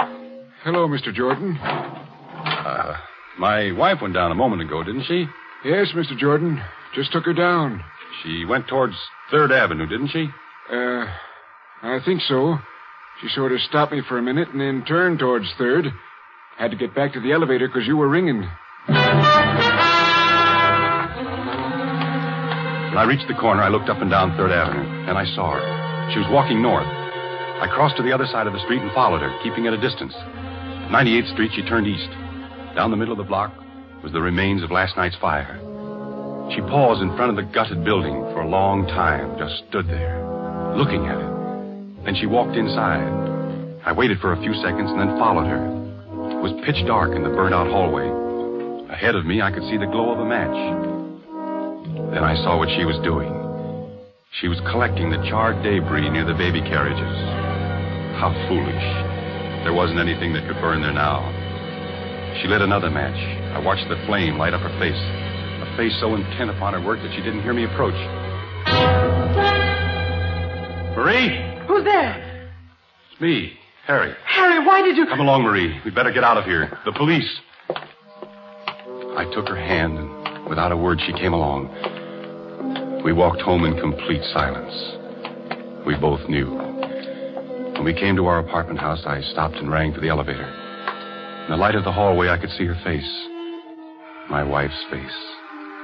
Hello, 0.64 0.88
Mr. 0.88 1.14
Jordan. 1.14 1.58
Uh, 1.58 2.96
my 3.40 3.72
wife 3.72 4.00
went 4.02 4.14
down 4.14 4.32
a 4.32 4.36
moment 4.36 4.62
ago, 4.62 4.84
didn't 4.84 5.04
she? 5.06 5.26
Yes, 5.66 5.88
Mr. 5.96 6.18
Jordan. 6.18 6.62
Just 6.96 7.12
took 7.14 7.24
her 7.26 7.34
down. 7.34 7.82
She 8.24 8.46
went 8.46 8.68
towards 8.68 8.96
Third 9.32 9.52
Avenue, 9.52 9.88
didn't 9.88 10.10
she? 10.10 10.28
Uh, 10.72 11.06
I 11.84 12.00
think 12.06 12.22
so. 12.28 12.58
She 13.22 13.30
sort 13.30 13.52
of 13.54 13.60
stopped 13.62 13.92
me 13.94 14.02
for 14.08 14.18
a 14.18 14.22
minute 14.22 14.50
and 14.50 14.60
then 14.60 14.84
turned 14.86 15.20
towards 15.20 15.46
Third. 15.58 15.86
Had 16.58 16.72
to 16.72 16.78
get 16.78 16.94
back 16.94 17.14
to 17.14 17.20
the 17.22 17.32
elevator 17.32 17.68
because 17.68 17.88
you 17.88 17.98
were 17.98 18.10
ringing. 18.10 18.42
When 18.42 18.98
I 22.98 23.06
reached 23.08 23.28
the 23.28 23.34
corner, 23.40 23.64
I 23.64 23.70
looked 23.70 23.90
up 23.90 24.02
and 24.02 24.12
down 24.12 24.36
Third 24.38 24.52
Avenue, 24.52 24.84
and 25.10 25.18
I 25.18 25.26
saw 25.34 25.54
her. 25.54 26.12
She 26.14 26.20
was 26.20 26.28
walking 26.32 26.62
north. 26.62 26.86
I 27.64 27.68
crossed 27.68 27.96
to 27.96 28.04
the 28.04 28.12
other 28.12 28.28
side 28.28 28.46
of 28.46 28.52
the 28.52 28.60
street 28.68 28.82
and 28.82 28.92
followed 28.92 29.22
her, 29.22 29.32
keeping 29.42 29.68
at 29.68 29.74
a 29.74 29.80
distance. 29.80 30.12
At 30.12 30.92
98th 30.92 31.32
Street, 31.32 31.52
she 31.56 31.64
turned 31.64 31.88
east. 31.88 32.12
Down 32.76 32.92
the 32.92 33.00
middle 33.00 33.14
of 33.14 33.18
the 33.18 33.24
block 33.24 33.56
was 34.04 34.12
the 34.12 34.20
remains 34.20 34.64
of 34.64 34.70
last 34.70 34.98
night's 34.98 35.16
fire. 35.16 35.56
She 36.52 36.60
paused 36.60 37.02
in 37.02 37.16
front 37.16 37.32
of 37.32 37.38
the 37.40 37.48
gutted 37.56 37.86
building 37.86 38.20
for 38.36 38.42
a 38.42 38.50
long 38.50 38.86
time, 38.88 39.40
just 39.40 39.64
stood 39.70 39.88
there, 39.88 40.20
looking 40.76 41.08
at 41.08 41.16
it. 41.16 42.04
Then 42.04 42.20
she 42.20 42.28
walked 42.28 42.60
inside. 42.60 43.08
I 43.88 43.94
waited 43.96 44.20
for 44.20 44.34
a 44.34 44.42
few 44.44 44.54
seconds 44.60 44.92
and 44.92 45.00
then 45.00 45.16
followed 45.16 45.48
her. 45.48 45.64
It 46.36 46.44
was 46.44 46.52
pitch 46.68 46.84
dark 46.86 47.16
in 47.16 47.24
the 47.24 47.32
burnt 47.32 47.56
out 47.56 47.72
hallway. 47.72 48.12
Ahead 48.92 49.16
of 49.16 49.24
me, 49.26 49.40
I 49.40 49.56
could 49.56 49.64
see 49.72 49.80
the 49.80 49.88
glow 49.88 50.12
of 50.12 50.20
a 50.20 50.28
match. 50.28 50.60
Then 52.12 52.28
I 52.28 52.36
saw 52.44 52.60
what 52.60 52.76
she 52.76 52.84
was 52.84 53.00
doing. 53.08 53.32
She 54.42 54.52
was 54.52 54.60
collecting 54.68 55.10
the 55.10 55.24
charred 55.32 55.64
debris 55.64 56.10
near 56.12 56.28
the 56.28 56.36
baby 56.36 56.60
carriages. 56.60 57.43
How 58.20 58.32
foolish. 58.48 58.88
There 59.64 59.74
wasn't 59.74 60.00
anything 60.00 60.34
that 60.34 60.48
could 60.48 60.60
burn 60.62 60.82
there 60.82 60.94
now. 60.94 61.24
She 62.42 62.48
lit 62.48 62.62
another 62.62 62.90
match. 62.90 63.18
I 63.56 63.60
watched 63.60 63.88
the 63.90 63.96
flame 64.06 64.38
light 64.38 64.54
up 64.54 64.62
her 64.62 64.80
face. 64.80 65.00
A 65.62 65.78
face 65.78 65.96
so 66.00 66.16
intent 66.16 66.50
upon 66.50 66.74
her 66.74 66.82
work 66.82 67.00
that 67.02 67.12
she 67.16 67.22
didn't 67.22 67.44
hear 67.44 67.54
me 67.54 67.66
approach. 67.66 67.96
Marie! 70.96 71.30
Who's 71.68 71.84
there? 71.84 72.50
It's 73.12 73.22
me, 73.22 73.54
Harry. 73.86 74.14
Harry, 74.26 74.66
why 74.66 74.82
did 74.82 74.98
you. 74.98 75.06
Come 75.06 75.20
along, 75.20 75.44
Marie. 75.44 75.80
We'd 75.86 75.96
better 75.96 76.12
get 76.12 76.24
out 76.24 76.38
of 76.38 76.46
here. 76.46 76.78
The 76.86 76.92
police. 76.92 77.30
I 79.16 79.30
took 79.34 79.48
her 79.48 79.56
hand, 79.56 79.98
and 79.98 80.50
without 80.50 80.72
a 80.72 80.78
word, 80.78 81.00
she 81.06 81.14
came 81.14 81.34
along. 81.34 81.70
We 83.04 83.14
walked 83.14 83.42
home 83.42 83.66
in 83.66 83.80
complete 83.80 84.24
silence. 84.34 84.74
We 85.86 85.96
both 85.96 86.28
knew. 86.30 86.73
When 87.84 87.94
we 87.94 88.00
came 88.00 88.16
to 88.16 88.28
our 88.28 88.40
apartment 88.40 88.80
house, 88.80 89.04
I 89.06 89.20
stopped 89.36 89.56
and 89.56 89.70
rang 89.70 89.94
for 89.94 90.00
the 90.00 90.08
elevator. 90.08 90.48
In 90.48 91.52
the 91.52 91.58
light 91.58 91.76
of 91.76 91.84
the 91.84 91.92
hallway, 91.92 92.30
I 92.30 92.38
could 92.38 92.50
see 92.52 92.64
her 92.64 92.80
face. 92.82 93.28
My 94.30 94.42
wife's 94.42 94.82
face. 94.90 95.20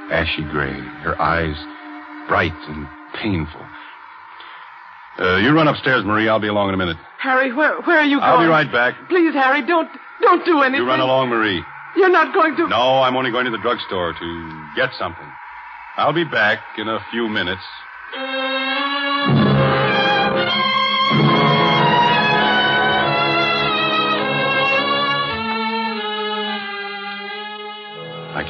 Ashy 0.09 0.47
gray, 0.49 0.79
her 1.03 1.21
eyes 1.21 1.59
bright 2.29 2.55
and 2.71 2.87
painful. 3.19 3.59
Uh, 5.19 5.43
you 5.43 5.51
run 5.51 5.67
upstairs, 5.67 6.05
Marie. 6.05 6.29
I'll 6.29 6.39
be 6.39 6.47
along 6.47 6.69
in 6.69 6.75
a 6.75 6.77
minute. 6.77 6.95
Harry, 7.19 7.51
where, 7.51 7.81
where 7.81 7.99
are 7.99 8.05
you 8.05 8.19
going? 8.19 8.31
I'll 8.31 8.39
be 8.39 8.47
right 8.47 8.71
back. 8.71 8.95
Please, 9.09 9.33
Harry, 9.33 9.67
don't 9.67 9.89
don't 10.21 10.45
do 10.45 10.61
anything. 10.61 10.83
You 10.83 10.87
run 10.87 11.01
along, 11.01 11.27
Marie. 11.27 11.61
You're 11.97 12.15
not 12.15 12.33
going 12.33 12.55
to. 12.55 12.69
No, 12.69 13.03
I'm 13.03 13.17
only 13.17 13.31
going 13.31 13.43
to 13.43 13.51
the 13.51 13.59
drugstore 13.61 14.13
to 14.13 14.69
get 14.73 14.91
something. 14.97 15.27
I'll 15.97 16.13
be 16.13 16.23
back 16.23 16.59
in 16.77 16.87
a 16.87 16.99
few 17.11 17.27
minutes. 17.27 17.59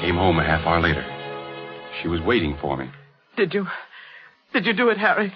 Came 0.02 0.16
home 0.16 0.40
a 0.40 0.44
half 0.46 0.66
hour 0.66 0.82
later. 0.82 1.06
She 2.02 2.08
was 2.08 2.22
waiting 2.22 2.58
for 2.62 2.78
me. 2.78 2.90
Did 3.36 3.54
you? 3.54 3.68
Did 4.54 4.66
you 4.66 4.74
do 4.74 4.90
it, 4.90 4.98
Harry? 4.98 5.34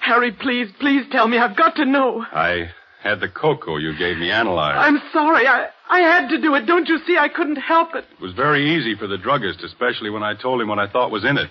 Harry, 0.00 0.32
please, 0.32 0.68
please 0.80 1.04
tell 1.10 1.26
me. 1.26 1.38
I've 1.38 1.56
got 1.56 1.76
to 1.76 1.84
know. 1.84 2.24
I 2.32 2.70
had 3.02 3.20
the 3.20 3.28
cocoa 3.28 3.76
you 3.78 3.96
gave 3.98 4.18
me 4.18 4.30
analyzed. 4.30 4.78
I'm 4.78 5.00
sorry. 5.12 5.46
I, 5.46 5.68
I 5.88 6.00
had 6.00 6.28
to 6.28 6.40
do 6.40 6.54
it. 6.54 6.66
Don't 6.66 6.88
you 6.88 6.98
see? 7.06 7.16
I 7.18 7.28
couldn't 7.28 7.56
help 7.56 7.94
it. 7.94 8.04
It 8.18 8.22
was 8.22 8.34
very 8.34 8.76
easy 8.76 8.94
for 8.96 9.06
the 9.06 9.18
druggist, 9.18 9.62
especially 9.62 10.10
when 10.10 10.22
I 10.22 10.34
told 10.34 10.60
him 10.60 10.68
what 10.68 10.78
I 10.78 10.90
thought 10.90 11.10
was 11.10 11.24
in 11.24 11.38
it. 11.38 11.50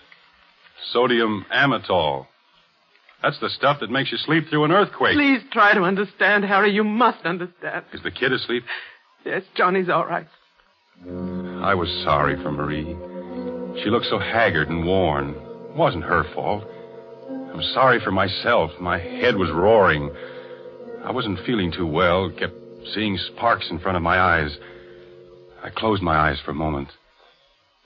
Sodium 0.92 1.46
amytal. 1.54 2.28
That's 3.22 3.40
the 3.40 3.50
stuff 3.50 3.80
that 3.80 3.90
makes 3.90 4.12
you 4.12 4.18
sleep 4.18 4.50
through 4.50 4.66
an 4.66 4.72
earthquake. 4.72 5.16
Please 5.16 5.42
try 5.52 5.74
to 5.74 5.84
understand, 5.84 6.44
Harry. 6.44 6.72
You 6.72 6.84
must 6.84 7.26
understand. 7.26 7.86
Is 7.94 8.04
the 8.04 8.12
kid 8.12 8.34
asleep? 8.34 8.64
Yes, 9.26 9.44
Johnny's 9.56 9.90
all 9.90 10.06
right. 10.06 10.28
I 11.64 11.74
was 11.76 11.90
sorry 12.04 12.36
for 12.44 12.52
Marie. 12.52 12.96
She 13.82 13.90
looked 13.90 14.08
so 14.08 14.20
haggard 14.20 14.70
and 14.70 14.86
worn. 14.86 15.30
It 15.30 15.76
wasn't 15.76 16.04
her 16.04 16.26
fault. 16.34 16.66
I'm 17.30 17.62
sorry 17.74 18.02
for 18.02 18.12
myself. 18.12 18.72
My 18.82 19.00
head 19.00 19.38
was 19.38 19.50
roaring. 19.50 20.12
I 21.06 21.12
wasn't 21.12 21.40
feeling 21.46 21.72
too 21.72 21.88
well, 21.88 22.30
kept 22.38 22.54
seeing 22.94 23.18
sparks 23.18 23.70
in 23.72 23.80
front 23.80 23.96
of 23.96 24.04
my 24.04 24.20
eyes. 24.20 24.58
I 25.64 25.70
closed 25.70 26.04
my 26.04 26.16
eyes 26.16 26.38
for 26.44 26.52
a 26.52 26.56
moment. 26.56 26.90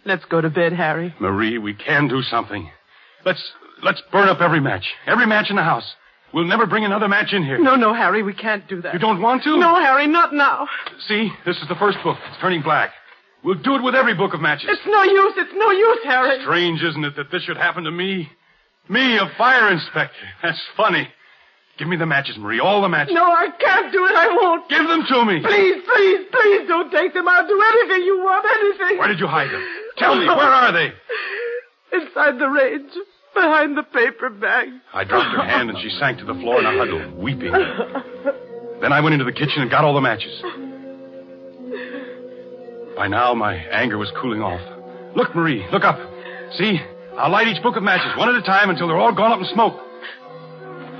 Let's 0.05 0.25
go 0.25 0.41
to 0.41 0.49
bed, 0.49 0.73
Harry. 0.73 1.13
Marie, 1.19 1.59
we 1.59 1.75
can 1.75 2.07
do 2.07 2.23
something. 2.23 2.69
Let's 3.25 3.43
let's 3.83 4.01
burn 4.11 4.27
up 4.27 4.41
every 4.41 4.59
match. 4.59 4.85
Every 5.05 5.27
match 5.27 5.51
in 5.51 5.55
the 5.55 5.63
house. 5.63 5.95
We'll 6.33 6.45
never 6.45 6.65
bring 6.65 6.83
another 6.83 7.07
match 7.07 7.31
in 7.31 7.43
here. 7.43 7.59
No, 7.59 7.75
no, 7.75 7.93
Harry, 7.93 8.23
we 8.23 8.33
can't 8.33 8.67
do 8.67 8.81
that. 8.81 8.93
You 8.93 8.99
don't 8.99 9.21
want 9.21 9.43
to? 9.43 9.57
No, 9.57 9.75
Harry, 9.75 10.07
not 10.07 10.33
now. 10.33 10.67
See, 11.07 11.29
this 11.45 11.57
is 11.57 11.67
the 11.69 11.75
first 11.75 11.97
book. 12.03 12.17
It's 12.27 12.41
turning 12.41 12.63
black. 12.63 12.91
We'll 13.43 13.61
do 13.61 13.75
it 13.75 13.83
with 13.83 13.95
every 13.95 14.13
book 14.15 14.33
of 14.33 14.41
matches. 14.41 14.69
It's 14.69 14.85
no 14.85 15.03
use. 15.03 15.33
It's 15.37 15.53
no 15.55 15.71
use, 15.71 15.99
Harry. 16.03 16.41
Strange, 16.41 16.81
isn't 16.81 17.03
it, 17.05 17.15
that 17.15 17.31
this 17.31 17.43
should 17.43 17.57
happen 17.57 17.83
to 17.83 17.91
me? 17.91 18.29
Me, 18.89 19.17
a 19.17 19.29
fire 19.37 19.71
inspector. 19.71 20.15
That's 20.41 20.59
funny. 20.75 21.07
Give 21.77 21.87
me 21.87 21.95
the 21.97 22.07
matches, 22.07 22.37
Marie. 22.37 22.59
All 22.59 22.81
the 22.81 22.89
matches. 22.89 23.13
No, 23.13 23.23
I 23.23 23.49
can't 23.59 23.91
do 23.93 24.05
it. 24.05 24.15
I 24.15 24.27
won't. 24.29 24.67
Give 24.69 24.87
them 24.87 25.05
to 25.07 25.25
me. 25.25 25.41
Please, 25.45 25.83
please, 25.85 26.25
please 26.31 26.67
don't 26.67 26.91
take 26.91 27.13
them. 27.13 27.27
I'll 27.27 27.47
do 27.47 27.61
anything 27.61 28.03
you 28.03 28.17
want, 28.23 28.45
anything. 28.49 28.97
Where 28.97 29.07
did 29.07 29.19
you 29.19 29.27
hide 29.27 29.51
them? 29.51 29.63
Tell 29.97 30.15
me, 30.15 30.25
where 30.25 30.37
are 30.37 30.71
they? 30.71 30.91
Inside 31.93 32.39
the 32.39 32.49
range, 32.49 32.91
behind 33.35 33.77
the 33.77 33.83
paper 33.83 34.29
bag. 34.29 34.69
I 34.93 35.03
dropped 35.03 35.35
her 35.37 35.43
hand 35.43 35.69
and 35.69 35.77
she 35.79 35.89
sank 35.99 36.17
to 36.19 36.25
the 36.25 36.33
floor 36.33 36.59
in 36.59 36.65
a 36.65 36.77
huddle, 36.77 37.15
weeping. 37.15 37.51
Then 38.81 38.91
I 38.91 38.99
went 39.01 39.13
into 39.13 39.25
the 39.25 39.31
kitchen 39.31 39.61
and 39.61 39.69
got 39.71 39.83
all 39.85 39.93
the 39.93 40.01
matches. 40.01 40.41
By 42.97 43.07
now, 43.07 43.33
my 43.35 43.55
anger 43.55 43.97
was 43.97 44.11
cooling 44.19 44.41
off. 44.41 44.61
Look, 45.15 45.35
Marie, 45.35 45.65
look 45.71 45.83
up. 45.83 45.99
See? 46.57 46.79
I'll 47.17 47.31
light 47.31 47.47
each 47.47 47.61
book 47.61 47.75
of 47.75 47.83
matches, 47.83 48.11
one 48.17 48.29
at 48.29 48.35
a 48.35 48.41
time, 48.41 48.69
until 48.69 48.87
they're 48.87 48.97
all 48.97 49.13
gone 49.13 49.31
up 49.31 49.39
in 49.39 49.45
smoke. 49.53 49.79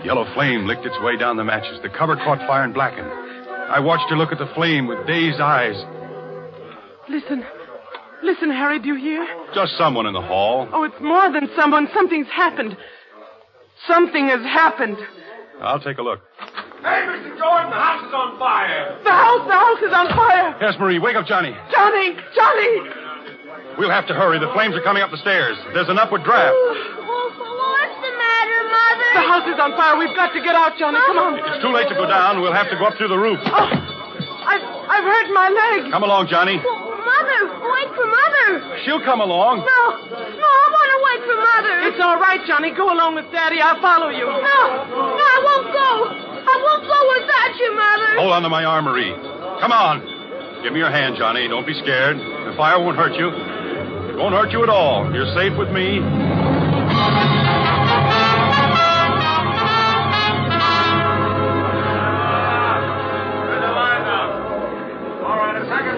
Yellow 0.04 0.26
flame 0.34 0.66
licked 0.66 0.86
its 0.86 0.96
way 1.02 1.18
down 1.18 1.38
the 1.38 1.44
matches. 1.44 1.80
The 1.82 1.90
cover 1.90 2.16
caught 2.16 2.40
fire 2.48 2.64
and 2.64 2.74
blackened. 2.74 3.10
I 3.10 3.80
watched 3.80 4.10
her 4.10 4.16
look 4.16 4.32
at 4.32 4.38
the 4.38 4.50
flame 4.56 4.88
with 4.88 5.06
dazed 5.08 5.42
eyes. 5.42 5.76
Listen. 7.10 7.44
Listen, 8.24 8.50
Harry, 8.50 8.80
do 8.80 8.88
you 8.88 8.96
hear? 8.96 9.28
Just 9.54 9.78
someone 9.78 10.06
in 10.06 10.14
the 10.14 10.22
hall. 10.22 10.70
Oh, 10.72 10.84
it's 10.84 11.02
more 11.02 11.32
than 11.32 11.50
someone. 11.56 11.88
Something's 11.94 12.28
happened. 12.28 12.78
Something 13.88 14.28
has 14.30 14.42
happened. 14.42 14.98
I'll 15.62 15.80
take 15.80 15.98
a 15.98 16.02
look. 16.02 16.22
Hey, 16.82 17.10
Mr. 17.10 17.34
Jordan, 17.38 17.70
the 17.74 17.82
house 17.82 18.06
is 18.06 18.14
on 18.14 18.38
fire. 18.38 18.98
The 19.04 19.12
house, 19.12 19.44
the 19.50 19.58
house 19.58 19.82
is 19.82 19.94
on 19.94 20.08
fire. 20.14 20.54
Yes, 20.62 20.76
Marie, 20.80 21.00
wake 21.00 21.16
up 21.18 21.26
Johnny. 21.26 21.52
Johnny, 21.74 22.14
Johnny. 22.38 22.72
We'll 23.78 23.90
have 23.94 24.06
to 24.08 24.14
hurry. 24.14 24.38
The 24.40 24.50
flames 24.54 24.76
are 24.78 24.82
coming 24.86 25.02
up 25.02 25.10
the 25.10 25.18
stairs. 25.22 25.58
There's 25.74 25.90
an 25.90 25.98
upward 25.98 26.24
draft. 26.24 26.54
What's 26.58 27.98
the 28.02 28.14
matter, 28.14 28.60
Mother? 28.70 29.10
The 29.18 29.26
house 29.26 29.48
is 29.50 29.60
on 29.62 29.72
fire. 29.74 29.98
We've 29.98 30.14
got 30.18 30.34
to 30.34 30.42
get 30.42 30.54
out, 30.54 30.78
Johnny. 30.78 31.02
Come 31.02 31.18
on. 31.18 31.34
It's 31.42 31.62
too 31.66 31.74
late 31.74 31.90
to 31.90 31.98
go 31.98 32.06
down. 32.06 32.42
We'll 32.42 32.54
have 32.54 32.70
to 32.70 32.78
go 32.78 32.86
up 32.86 32.98
through 32.98 33.10
the 33.10 33.18
roof. 33.18 33.38
Oh, 33.46 33.70
I've, 34.46 34.62
I've 34.62 35.06
hurt 35.06 35.28
my 35.34 35.50
leg. 35.50 35.92
Come 35.92 36.04
along, 36.06 36.30
Johnny. 36.30 36.58
Mother, 36.58 37.40
wait 37.58 37.90
for 37.98 38.06
Mother. 38.06 38.82
She'll 38.86 39.02
come 39.02 39.22
along. 39.22 39.66
No, 39.66 39.82
no, 40.14 40.50
I 40.50 40.68
want 40.74 40.90
to 40.94 41.00
wait 41.10 41.22
for 41.26 41.38
Mother. 41.38 41.76
It's 41.90 42.02
all 42.02 42.18
right, 42.22 42.42
Johnny. 42.46 42.72
Go 42.74 42.90
along 42.94 43.16
with 43.16 43.26
Daddy. 43.34 43.62
I'll 43.62 43.82
follow 43.82 44.10
you. 44.10 44.26
No, 44.26 44.62
no, 44.94 45.24
I 45.26 45.38
won't 45.42 45.70
go. 45.74 46.27
I 46.48 46.56
won't 46.64 46.84
go 46.88 47.00
without 47.20 47.54
you, 47.60 47.70
Mother. 47.76 48.12
Hold 48.20 48.32
on 48.32 48.42
to 48.44 48.50
my 48.50 48.64
arm, 48.64 48.86
Marie. 48.86 49.12
Come 49.60 49.72
on. 49.72 50.64
Give 50.64 50.74
me 50.74 50.80
your 50.80 50.92
hand, 50.92 51.16
Johnny. 51.18 51.48
Don't 51.48 51.68
be 51.68 51.74
scared. 51.84 52.18
The 52.18 52.54
fire 52.58 52.80
won't 52.80 52.98
hurt 52.98 53.14
you. 53.14 53.30
It 53.30 54.18
won't 54.18 54.34
hurt 54.34 54.52
you 54.52 54.64
at 54.64 54.70
all. 54.70 55.14
You're 55.14 55.30
safe 55.36 55.58
with 55.58 55.70
me. 55.70 56.00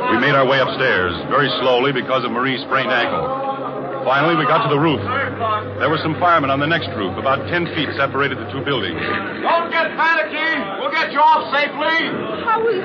We 0.09 0.17
made 0.17 0.35
our 0.35 0.45
way 0.45 0.59
upstairs, 0.59 1.13
very 1.29 1.47
slowly 1.61 1.93
because 1.93 2.25
of 2.25 2.31
Marie's 2.31 2.61
sprained 2.65 2.91
ankle. 2.91 3.47
Finally, 4.03 4.35
we 4.35 4.45
got 4.49 4.63
to 4.67 4.69
the 4.73 4.79
roof. 4.79 4.99
There 5.79 5.89
were 5.89 6.01
some 6.01 6.17
firemen 6.19 6.49
on 6.49 6.59
the 6.59 6.67
next 6.67 6.89
roof. 6.97 7.15
About 7.15 7.47
ten 7.47 7.67
feet 7.75 7.87
separated 7.95 8.39
the 8.39 8.49
two 8.51 8.63
buildings. 8.65 8.99
Don't 8.99 9.69
get 9.71 9.91
panicky. 9.95 10.38
We'll 10.99 11.07
get 11.07 11.15
you 11.15 11.23
off 11.23 11.47
safely. 11.55 12.11
How 12.43 12.59
we, 12.59 12.75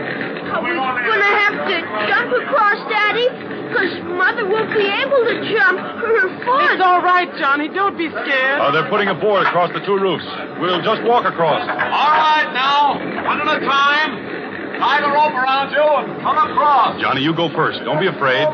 how 0.47 0.63
we 0.63 0.71
gonna 0.71 1.35
have 1.35 1.67
to 1.67 1.77
jump 2.07 2.31
across, 2.31 2.79
Daddy? 2.87 3.27
Because 3.27 3.91
Mother 4.07 4.47
won't 4.47 4.71
be 4.71 4.87
able 4.87 5.19
to 5.27 5.35
jump. 5.51 5.83
Her 5.83 6.31
foot. 6.47 6.79
It's 6.79 6.83
all 6.85 7.03
right, 7.03 7.27
Johnny. 7.43 7.67
Don't 7.67 7.99
be 7.99 8.07
scared. 8.07 8.61
Uh, 8.63 8.71
they're 8.71 8.87
putting 8.87 9.09
a 9.11 9.19
board 9.19 9.43
across 9.51 9.75
the 9.75 9.83
two 9.83 9.99
roofs. 9.99 10.23
We'll 10.63 10.79
just 10.87 11.03
walk 11.03 11.27
across. 11.27 11.67
All 11.67 12.15
right, 12.15 12.55
now. 12.55 13.03
One 13.27 13.43
at 13.43 13.51
a 13.51 13.67
time. 13.67 14.79
Tie 14.79 15.01
the 15.03 15.11
rope 15.11 15.35
around 15.35 15.75
you 15.75 15.83
and 15.83 16.23
come 16.23 16.39
across. 16.39 17.01
Johnny, 17.03 17.23
you 17.23 17.35
go 17.35 17.51
first. 17.51 17.83
Don't 17.83 17.99
be 17.99 18.07
afraid. 18.07 18.47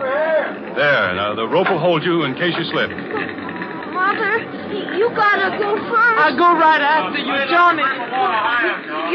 There, 0.73 1.13
now 1.21 1.35
the 1.37 1.45
rope 1.45 1.69
will 1.69 1.81
hold 1.81 2.03
you 2.03 2.25
in 2.25 2.33
case 2.33 2.57
you 2.57 2.65
slip. 2.73 2.89
Mother, 4.11 4.43
you 4.99 5.07
gotta 5.15 5.55
go 5.55 5.71
first. 5.87 6.19
I'll 6.19 6.35
go 6.37 6.59
right 6.59 6.83
after 6.83 7.19
you, 7.23 7.31
Johnny. 7.47 7.87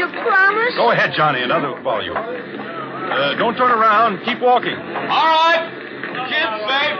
You 0.00 0.08
promise? 0.24 0.72
Go 0.76 0.90
ahead, 0.90 1.12
Johnny, 1.12 1.42
and 1.42 1.52
I'll 1.52 1.76
follow 1.84 2.00
you. 2.00 2.14
Uh, 2.16 3.36
don't 3.36 3.56
turn 3.56 3.70
around. 3.70 4.24
Keep 4.24 4.40
walking. 4.40 4.72
All 4.72 5.28
right. 5.36 5.68
Kid's 6.32 6.56
safe. 6.64 6.96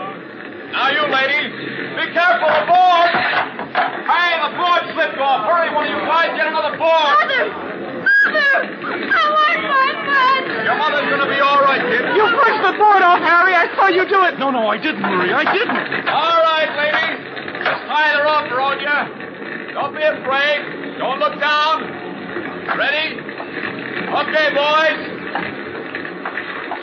Now, 0.76 0.92
you 0.92 1.08
ladies, 1.08 1.48
be 1.96 2.04
careful. 2.12 2.52
The 2.52 2.64
board. 2.68 3.10
Hey, 3.16 4.30
the 4.44 4.52
board 4.60 4.82
slipped 4.92 5.16
off. 5.16 5.48
Hurry, 5.48 5.72
one 5.72 5.88
of 5.88 5.96
you 5.96 6.00
guys. 6.04 6.36
Get 6.36 6.52
another 6.52 6.76
board. 6.76 7.10
Mother! 7.16 7.48
Mother! 7.48 8.52
I 9.08 9.24
want 9.32 9.60
my 9.72 9.88
bed! 10.04 10.42
Your 10.68 10.76
mother's 10.76 11.08
going 11.08 11.24
to 11.24 11.30
be 11.32 11.40
all 11.40 11.64
right, 11.64 11.80
kid. 11.80 12.04
You 12.12 12.24
pushed 12.28 12.60
the 12.60 12.76
board 12.76 13.00
off, 13.00 13.24
Harry. 13.24 13.56
I 13.56 13.72
saw 13.72 13.88
you 13.88 14.04
do 14.04 14.20
it. 14.28 14.36
No, 14.38 14.50
no, 14.52 14.68
I 14.68 14.76
didn't, 14.76 15.00
Marie. 15.00 15.32
I 15.32 15.48
didn't. 15.48 16.06
All 16.12 16.38
right, 16.44 16.70
ladies. 16.76 17.05
Tie 17.96 18.12
the 18.12 18.24
rope 18.24 18.52
around 18.52 18.80
you. 18.84 19.72
Don't 19.72 19.94
be 19.96 20.02
afraid. 20.02 20.98
Don't 20.98 21.18
look 21.18 21.40
down. 21.40 21.80
Ready? 22.76 23.16
Okay, 23.16 24.48
boys. 24.52 25.00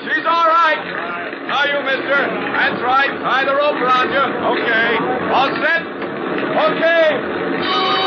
She's 0.02 0.26
all 0.26 0.48
right. 0.50 0.82
Now 1.46 1.66
you, 1.70 1.86
mister. 1.86 2.18
That's 2.18 2.82
right. 2.82 3.14
Tie 3.14 3.46
the 3.46 3.54
rope 3.54 3.78
around 3.78 4.10
you. 4.10 4.26
Okay. 4.58 4.98
All 5.30 5.54
set? 5.62 5.86
Okay. 6.66 8.03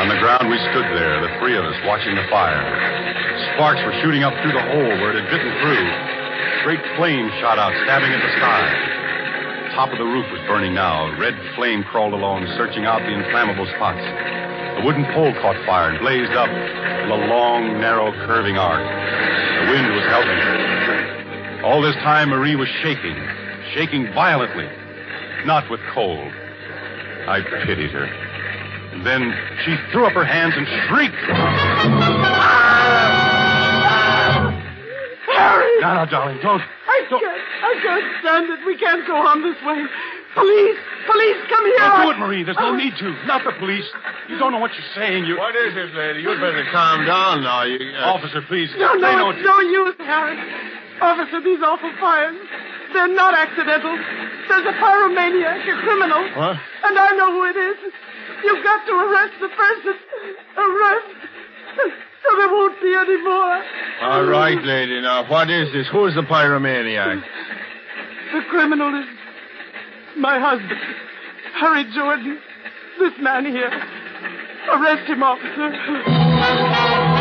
On 0.00 0.08
the 0.08 0.16
ground, 0.16 0.48
we 0.48 0.56
stood 0.72 0.88
there, 0.96 1.20
the 1.20 1.28
three 1.36 1.60
of 1.60 1.64
us, 1.68 1.76
watching 1.84 2.16
the 2.16 2.24
fire. 2.32 2.56
Sparks 3.52 3.84
were 3.84 3.92
shooting 4.00 4.24
up 4.24 4.32
through 4.40 4.56
the 4.56 4.66
hole 4.72 4.96
where 4.96 5.12
it 5.12 5.20
had 5.20 5.28
bitten 5.28 5.52
through. 5.60 5.84
Great 6.64 6.80
flames 6.96 7.28
shot 7.36 7.60
out, 7.60 7.68
stabbing 7.84 8.08
at 8.08 8.24
the 8.24 8.32
sky. 8.40 8.64
Top 9.76 9.92
of 9.92 10.00
the 10.00 10.08
roof 10.08 10.24
was 10.32 10.40
burning 10.48 10.72
now. 10.72 11.12
Red 11.20 11.36
flame 11.52 11.84
crawled 11.84 12.16
along, 12.16 12.48
searching 12.56 12.88
out 12.88 13.04
the 13.04 13.12
inflammable 13.12 13.68
spots. 13.76 14.00
The 14.80 14.88
wooden 14.88 15.04
pole 15.12 15.36
caught 15.44 15.60
fire 15.68 15.92
and 15.92 16.00
blazed 16.00 16.32
up 16.32 16.48
in 16.48 17.12
a 17.12 17.20
long, 17.28 17.76
narrow, 17.76 18.08
curving 18.24 18.56
arc. 18.56 18.80
The 18.80 19.66
wind 19.68 19.84
was 19.92 20.06
helping. 20.08 21.60
All 21.60 21.84
this 21.84 21.96
time, 22.00 22.32
Marie 22.32 22.56
was 22.56 22.72
shaking, 22.80 23.20
shaking 23.76 24.08
violently, 24.16 24.64
not 25.44 25.68
with 25.68 25.80
cold. 25.92 26.32
I 27.28 27.44
pitied 27.68 27.92
her. 27.92 28.29
And 28.92 29.06
then 29.06 29.32
she 29.64 29.76
threw 29.92 30.06
up 30.06 30.12
her 30.12 30.24
hands 30.24 30.54
and 30.56 30.66
shrieked. 30.88 31.14
Harry! 35.30 35.80
No, 35.80 35.94
no, 35.94 36.06
darling, 36.10 36.38
don't. 36.42 36.60
I 36.60 37.06
can't. 37.08 37.42
I 37.62 37.72
can't 37.82 38.04
stand 38.20 38.50
it. 38.50 38.66
We 38.66 38.76
can't 38.76 39.06
go 39.06 39.16
on 39.16 39.42
this 39.42 39.56
way. 39.62 39.86
Police! 40.34 40.78
Police, 41.06 41.40
come 41.48 41.64
here! 41.66 41.78
Don't 41.78 42.02
do 42.02 42.10
it, 42.10 42.18
Marie. 42.18 42.42
There's 42.42 42.58
no 42.58 42.74
need 42.74 42.94
to. 42.98 43.14
Not 43.26 43.42
the 43.42 43.52
police. 43.58 43.86
You 44.28 44.38
don't 44.38 44.52
know 44.52 44.58
what 44.58 44.70
you're 44.74 44.92
saying. 44.94 45.24
You. 45.24 45.38
What 45.38 45.54
is 45.56 45.74
it, 45.74 45.94
lady? 45.94 46.22
You'd 46.22 46.38
better 46.38 46.66
calm 46.70 47.06
down 47.06 47.42
now. 47.42 47.62
You, 47.64 47.78
uh... 47.94 48.14
Officer, 48.14 48.42
please. 48.42 48.70
No, 48.76 48.94
no, 48.94 49.10
no 49.16 49.30
it's 49.30 49.42
no 49.42 49.58
use, 49.60 49.94
Harry. 49.98 50.38
Officer, 51.00 51.40
these 51.42 51.62
awful 51.62 51.90
fires. 51.98 52.36
They're 52.92 53.08
not 53.14 53.34
accidental. 53.34 53.96
There's 54.48 54.66
a 54.66 54.74
pyromaniac, 54.78 55.62
a 55.62 55.82
criminal. 55.82 56.22
What? 56.36 56.58
And 56.84 56.98
I 56.98 57.10
know 57.16 57.32
who 57.32 57.44
it 57.46 57.56
is. 57.56 57.92
You've 58.44 58.64
got 58.64 58.86
to 58.86 58.92
arrest 58.92 59.34
the 59.40 59.48
person. 59.48 59.94
Arrest. 60.56 61.06
So 61.76 62.36
there 62.36 62.48
won't 62.48 62.80
be 62.80 62.94
any 62.94 63.22
more. 63.22 63.62
All 64.02 64.24
right, 64.24 64.62
lady. 64.62 65.00
Now, 65.00 65.28
what 65.28 65.50
is 65.50 65.72
this? 65.72 65.88
Who's 65.92 66.14
the 66.14 66.22
pyromaniac? 66.22 67.22
The 68.32 68.42
criminal 68.48 68.94
is 69.00 69.06
my 70.16 70.38
husband, 70.38 70.80
Harry 71.54 71.84
Jordan. 71.94 72.38
This 72.98 73.12
man 73.20 73.44
here. 73.46 73.70
Arrest 74.70 75.08
him, 75.08 75.22
officer. 75.22 77.19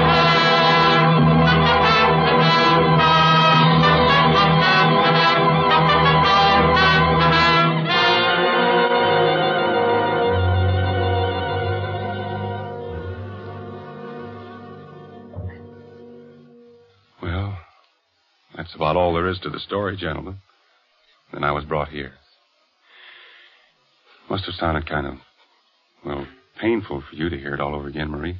That's 18.69 18.75
about 18.75 18.95
all 18.95 19.15
there 19.15 19.27
is 19.27 19.39
to 19.39 19.49
the 19.49 19.59
story, 19.59 19.97
gentlemen. 19.97 20.37
Then 21.33 21.43
I 21.43 21.51
was 21.51 21.63
brought 21.63 21.89
here. 21.89 22.13
Must 24.29 24.45
have 24.45 24.53
sounded 24.53 24.87
kind 24.87 25.07
of, 25.07 25.13
well, 26.05 26.27
painful 26.61 27.01
for 27.09 27.15
you 27.15 27.29
to 27.29 27.37
hear 27.37 27.55
it 27.55 27.59
all 27.59 27.73
over 27.73 27.87
again, 27.87 28.11
Marie. 28.11 28.37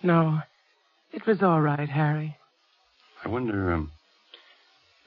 No, 0.00 0.38
it 1.12 1.26
was 1.26 1.42
all 1.42 1.60
right, 1.60 1.88
Harry. 1.88 2.36
I 3.24 3.28
wonder, 3.28 3.72
um, 3.72 3.90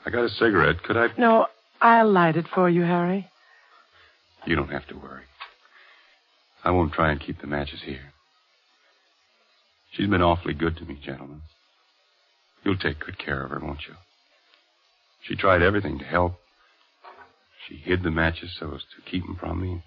I 0.05 0.09
got 0.09 0.25
a 0.25 0.29
cigarette. 0.29 0.83
Could 0.83 0.97
I? 0.97 1.07
No, 1.17 1.47
I'll 1.79 2.11
light 2.11 2.35
it 2.35 2.47
for 2.53 2.69
you, 2.69 2.81
Harry. 2.81 3.25
You 4.45 4.57
don't 4.57 4.71
have 4.71 4.87
to 4.87 4.95
worry. 4.95 5.23
I 6.65 6.71
won't 6.71 6.91
try 6.91 7.11
and 7.11 7.21
keep 7.21 7.39
the 7.39 7.47
matches 7.47 7.79
here. 7.85 8.11
She's 9.93 10.09
been 10.09 10.21
awfully 10.21 10.53
good 10.53 10.75
to 10.75 10.83
me, 10.83 10.99
gentlemen. 11.01 11.41
You'll 12.65 12.77
take 12.77 12.99
good 12.99 13.17
care 13.17 13.43
of 13.43 13.51
her, 13.51 13.59
won't 13.59 13.83
you? 13.87 13.95
She 15.27 15.35
tried 15.35 15.61
everything 15.61 15.99
to 15.99 16.05
help. 16.05 16.33
She 17.67 17.75
hid 17.75 18.03
the 18.03 18.11
matches 18.11 18.55
so 18.59 18.73
as 18.75 18.81
to 18.81 19.09
keep 19.09 19.25
them 19.25 19.35
from 19.35 19.61
me. 19.61 19.83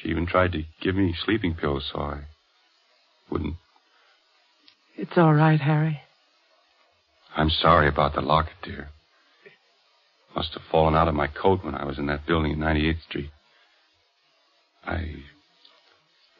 She 0.00 0.08
even 0.08 0.26
tried 0.26 0.52
to 0.52 0.62
give 0.80 0.94
me 0.94 1.14
sleeping 1.24 1.54
pills 1.54 1.90
so 1.92 2.00
I 2.00 2.20
wouldn't. 3.30 3.54
It's 4.96 5.16
all 5.16 5.34
right, 5.34 5.60
Harry. 5.60 6.00
I'm 7.36 7.50
sorry 7.50 7.88
about 7.88 8.14
the 8.14 8.20
locket, 8.20 8.54
dear. 8.62 8.90
Must 10.34 10.52
have 10.52 10.62
fallen 10.70 10.94
out 10.94 11.08
of 11.08 11.14
my 11.14 11.26
coat 11.26 11.64
when 11.64 11.74
I 11.74 11.84
was 11.84 11.98
in 11.98 12.06
that 12.06 12.26
building 12.26 12.52
in 12.52 12.58
98th 12.58 13.02
Street. 13.08 13.30
I. 14.84 15.16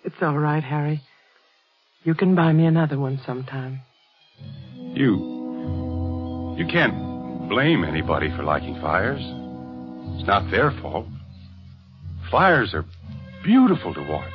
It's 0.04 0.16
all 0.22 0.38
right, 0.38 0.62
Harry. 0.62 1.02
You 2.04 2.14
can 2.14 2.34
buy 2.34 2.52
me 2.52 2.66
another 2.66 2.98
one 2.98 3.20
sometime. 3.26 3.80
You. 4.94 6.54
You 6.56 6.66
can't 6.70 7.05
blame 7.48 7.84
anybody 7.84 8.30
for 8.36 8.42
liking 8.42 8.80
fires. 8.80 9.20
It's 10.16 10.26
not 10.26 10.50
their 10.50 10.70
fault. 10.82 11.06
Fires 12.30 12.74
are 12.74 12.84
beautiful 13.44 13.94
to 13.94 14.02
watch. 14.08 14.32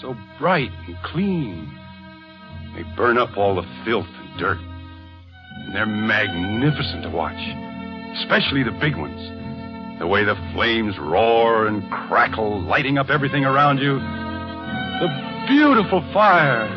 So 0.00 0.14
bright 0.38 0.70
and 0.86 0.96
clean. 1.04 1.70
They 2.74 2.82
burn 2.96 3.18
up 3.18 3.36
all 3.36 3.54
the 3.54 3.66
filth 3.84 4.06
and 4.06 4.38
dirt. 4.38 4.58
And 4.58 5.74
they're 5.74 5.86
magnificent 5.86 7.02
to 7.02 7.10
watch. 7.10 7.36
Especially 8.20 8.62
the 8.62 8.76
big 8.80 8.96
ones. 8.96 9.98
The 9.98 10.06
way 10.06 10.24
the 10.24 10.36
flames 10.54 10.94
roar 10.98 11.66
and 11.66 11.82
crackle, 11.90 12.62
lighting 12.62 12.98
up 12.98 13.08
everything 13.08 13.44
around 13.44 13.78
you. 13.78 13.98
The 13.98 15.46
beautiful 15.48 16.00
fire. 16.12 16.68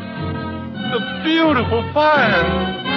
The 0.90 1.22
beautiful 1.24 1.90
fire. 1.92 2.89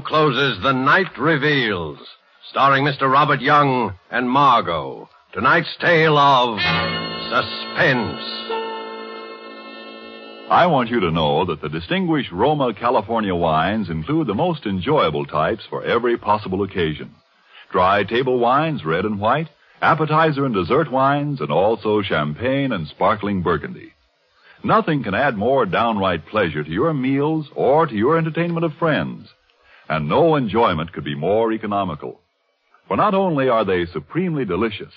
Closes 0.00 0.62
The 0.62 0.72
Night 0.72 1.18
Reveals, 1.18 1.98
starring 2.50 2.84
Mr. 2.84 3.10
Robert 3.10 3.40
Young 3.40 3.94
and 4.10 4.30
Margo. 4.30 5.08
Tonight's 5.32 5.76
tale 5.80 6.16
of 6.16 6.58
suspense. 7.30 8.20
I 10.50 10.66
want 10.66 10.90
you 10.90 11.00
to 11.00 11.10
know 11.10 11.44
that 11.46 11.60
the 11.62 11.68
distinguished 11.68 12.32
Roma 12.32 12.74
California 12.74 13.34
wines 13.34 13.88
include 13.88 14.26
the 14.26 14.34
most 14.34 14.66
enjoyable 14.66 15.26
types 15.26 15.64
for 15.68 15.84
every 15.84 16.16
possible 16.16 16.62
occasion. 16.62 17.14
Dry 17.70 18.02
table 18.04 18.38
wines, 18.38 18.84
red 18.84 19.04
and 19.04 19.20
white, 19.20 19.48
appetizer 19.80 20.44
and 20.44 20.54
dessert 20.54 20.90
wines, 20.90 21.40
and 21.40 21.50
also 21.52 22.02
champagne 22.02 22.72
and 22.72 22.88
sparkling 22.88 23.42
burgundy. 23.42 23.92
Nothing 24.64 25.02
can 25.02 25.14
add 25.14 25.36
more 25.36 25.64
downright 25.66 26.26
pleasure 26.26 26.64
to 26.64 26.70
your 26.70 26.92
meals 26.92 27.48
or 27.54 27.86
to 27.86 27.94
your 27.94 28.18
entertainment 28.18 28.64
of 28.64 28.72
friends. 28.74 29.28
And 29.90 30.08
no 30.08 30.36
enjoyment 30.36 30.92
could 30.92 31.02
be 31.02 31.16
more 31.16 31.52
economical. 31.52 32.20
For 32.86 32.96
not 32.96 33.12
only 33.12 33.48
are 33.48 33.64
they 33.64 33.86
supremely 33.86 34.44
delicious, 34.44 34.94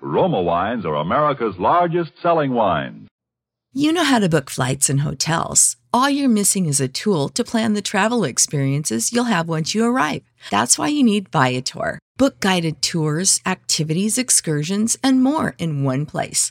Roma 0.00 0.40
wines 0.40 0.86
are 0.86 0.96
America's 0.96 1.58
largest 1.58 2.12
selling 2.22 2.54
wines. 2.54 3.06
You 3.74 3.92
know 3.92 4.02
how 4.02 4.18
to 4.18 4.30
book 4.30 4.48
flights 4.48 4.88
and 4.88 5.02
hotels. 5.02 5.76
All 5.92 6.08
you're 6.08 6.38
missing 6.40 6.64
is 6.64 6.80
a 6.80 6.88
tool 6.88 7.28
to 7.28 7.44
plan 7.44 7.74
the 7.74 7.82
travel 7.82 8.24
experiences 8.24 9.12
you'll 9.12 9.24
have 9.24 9.46
once 9.46 9.74
you 9.74 9.84
arrive. 9.84 10.22
That's 10.50 10.78
why 10.78 10.88
you 10.88 11.04
need 11.04 11.28
Viator. 11.28 11.98
Book 12.16 12.40
guided 12.40 12.80
tours, 12.80 13.40
activities, 13.44 14.16
excursions, 14.16 14.96
and 15.02 15.22
more 15.22 15.54
in 15.58 15.84
one 15.84 16.06
place 16.06 16.50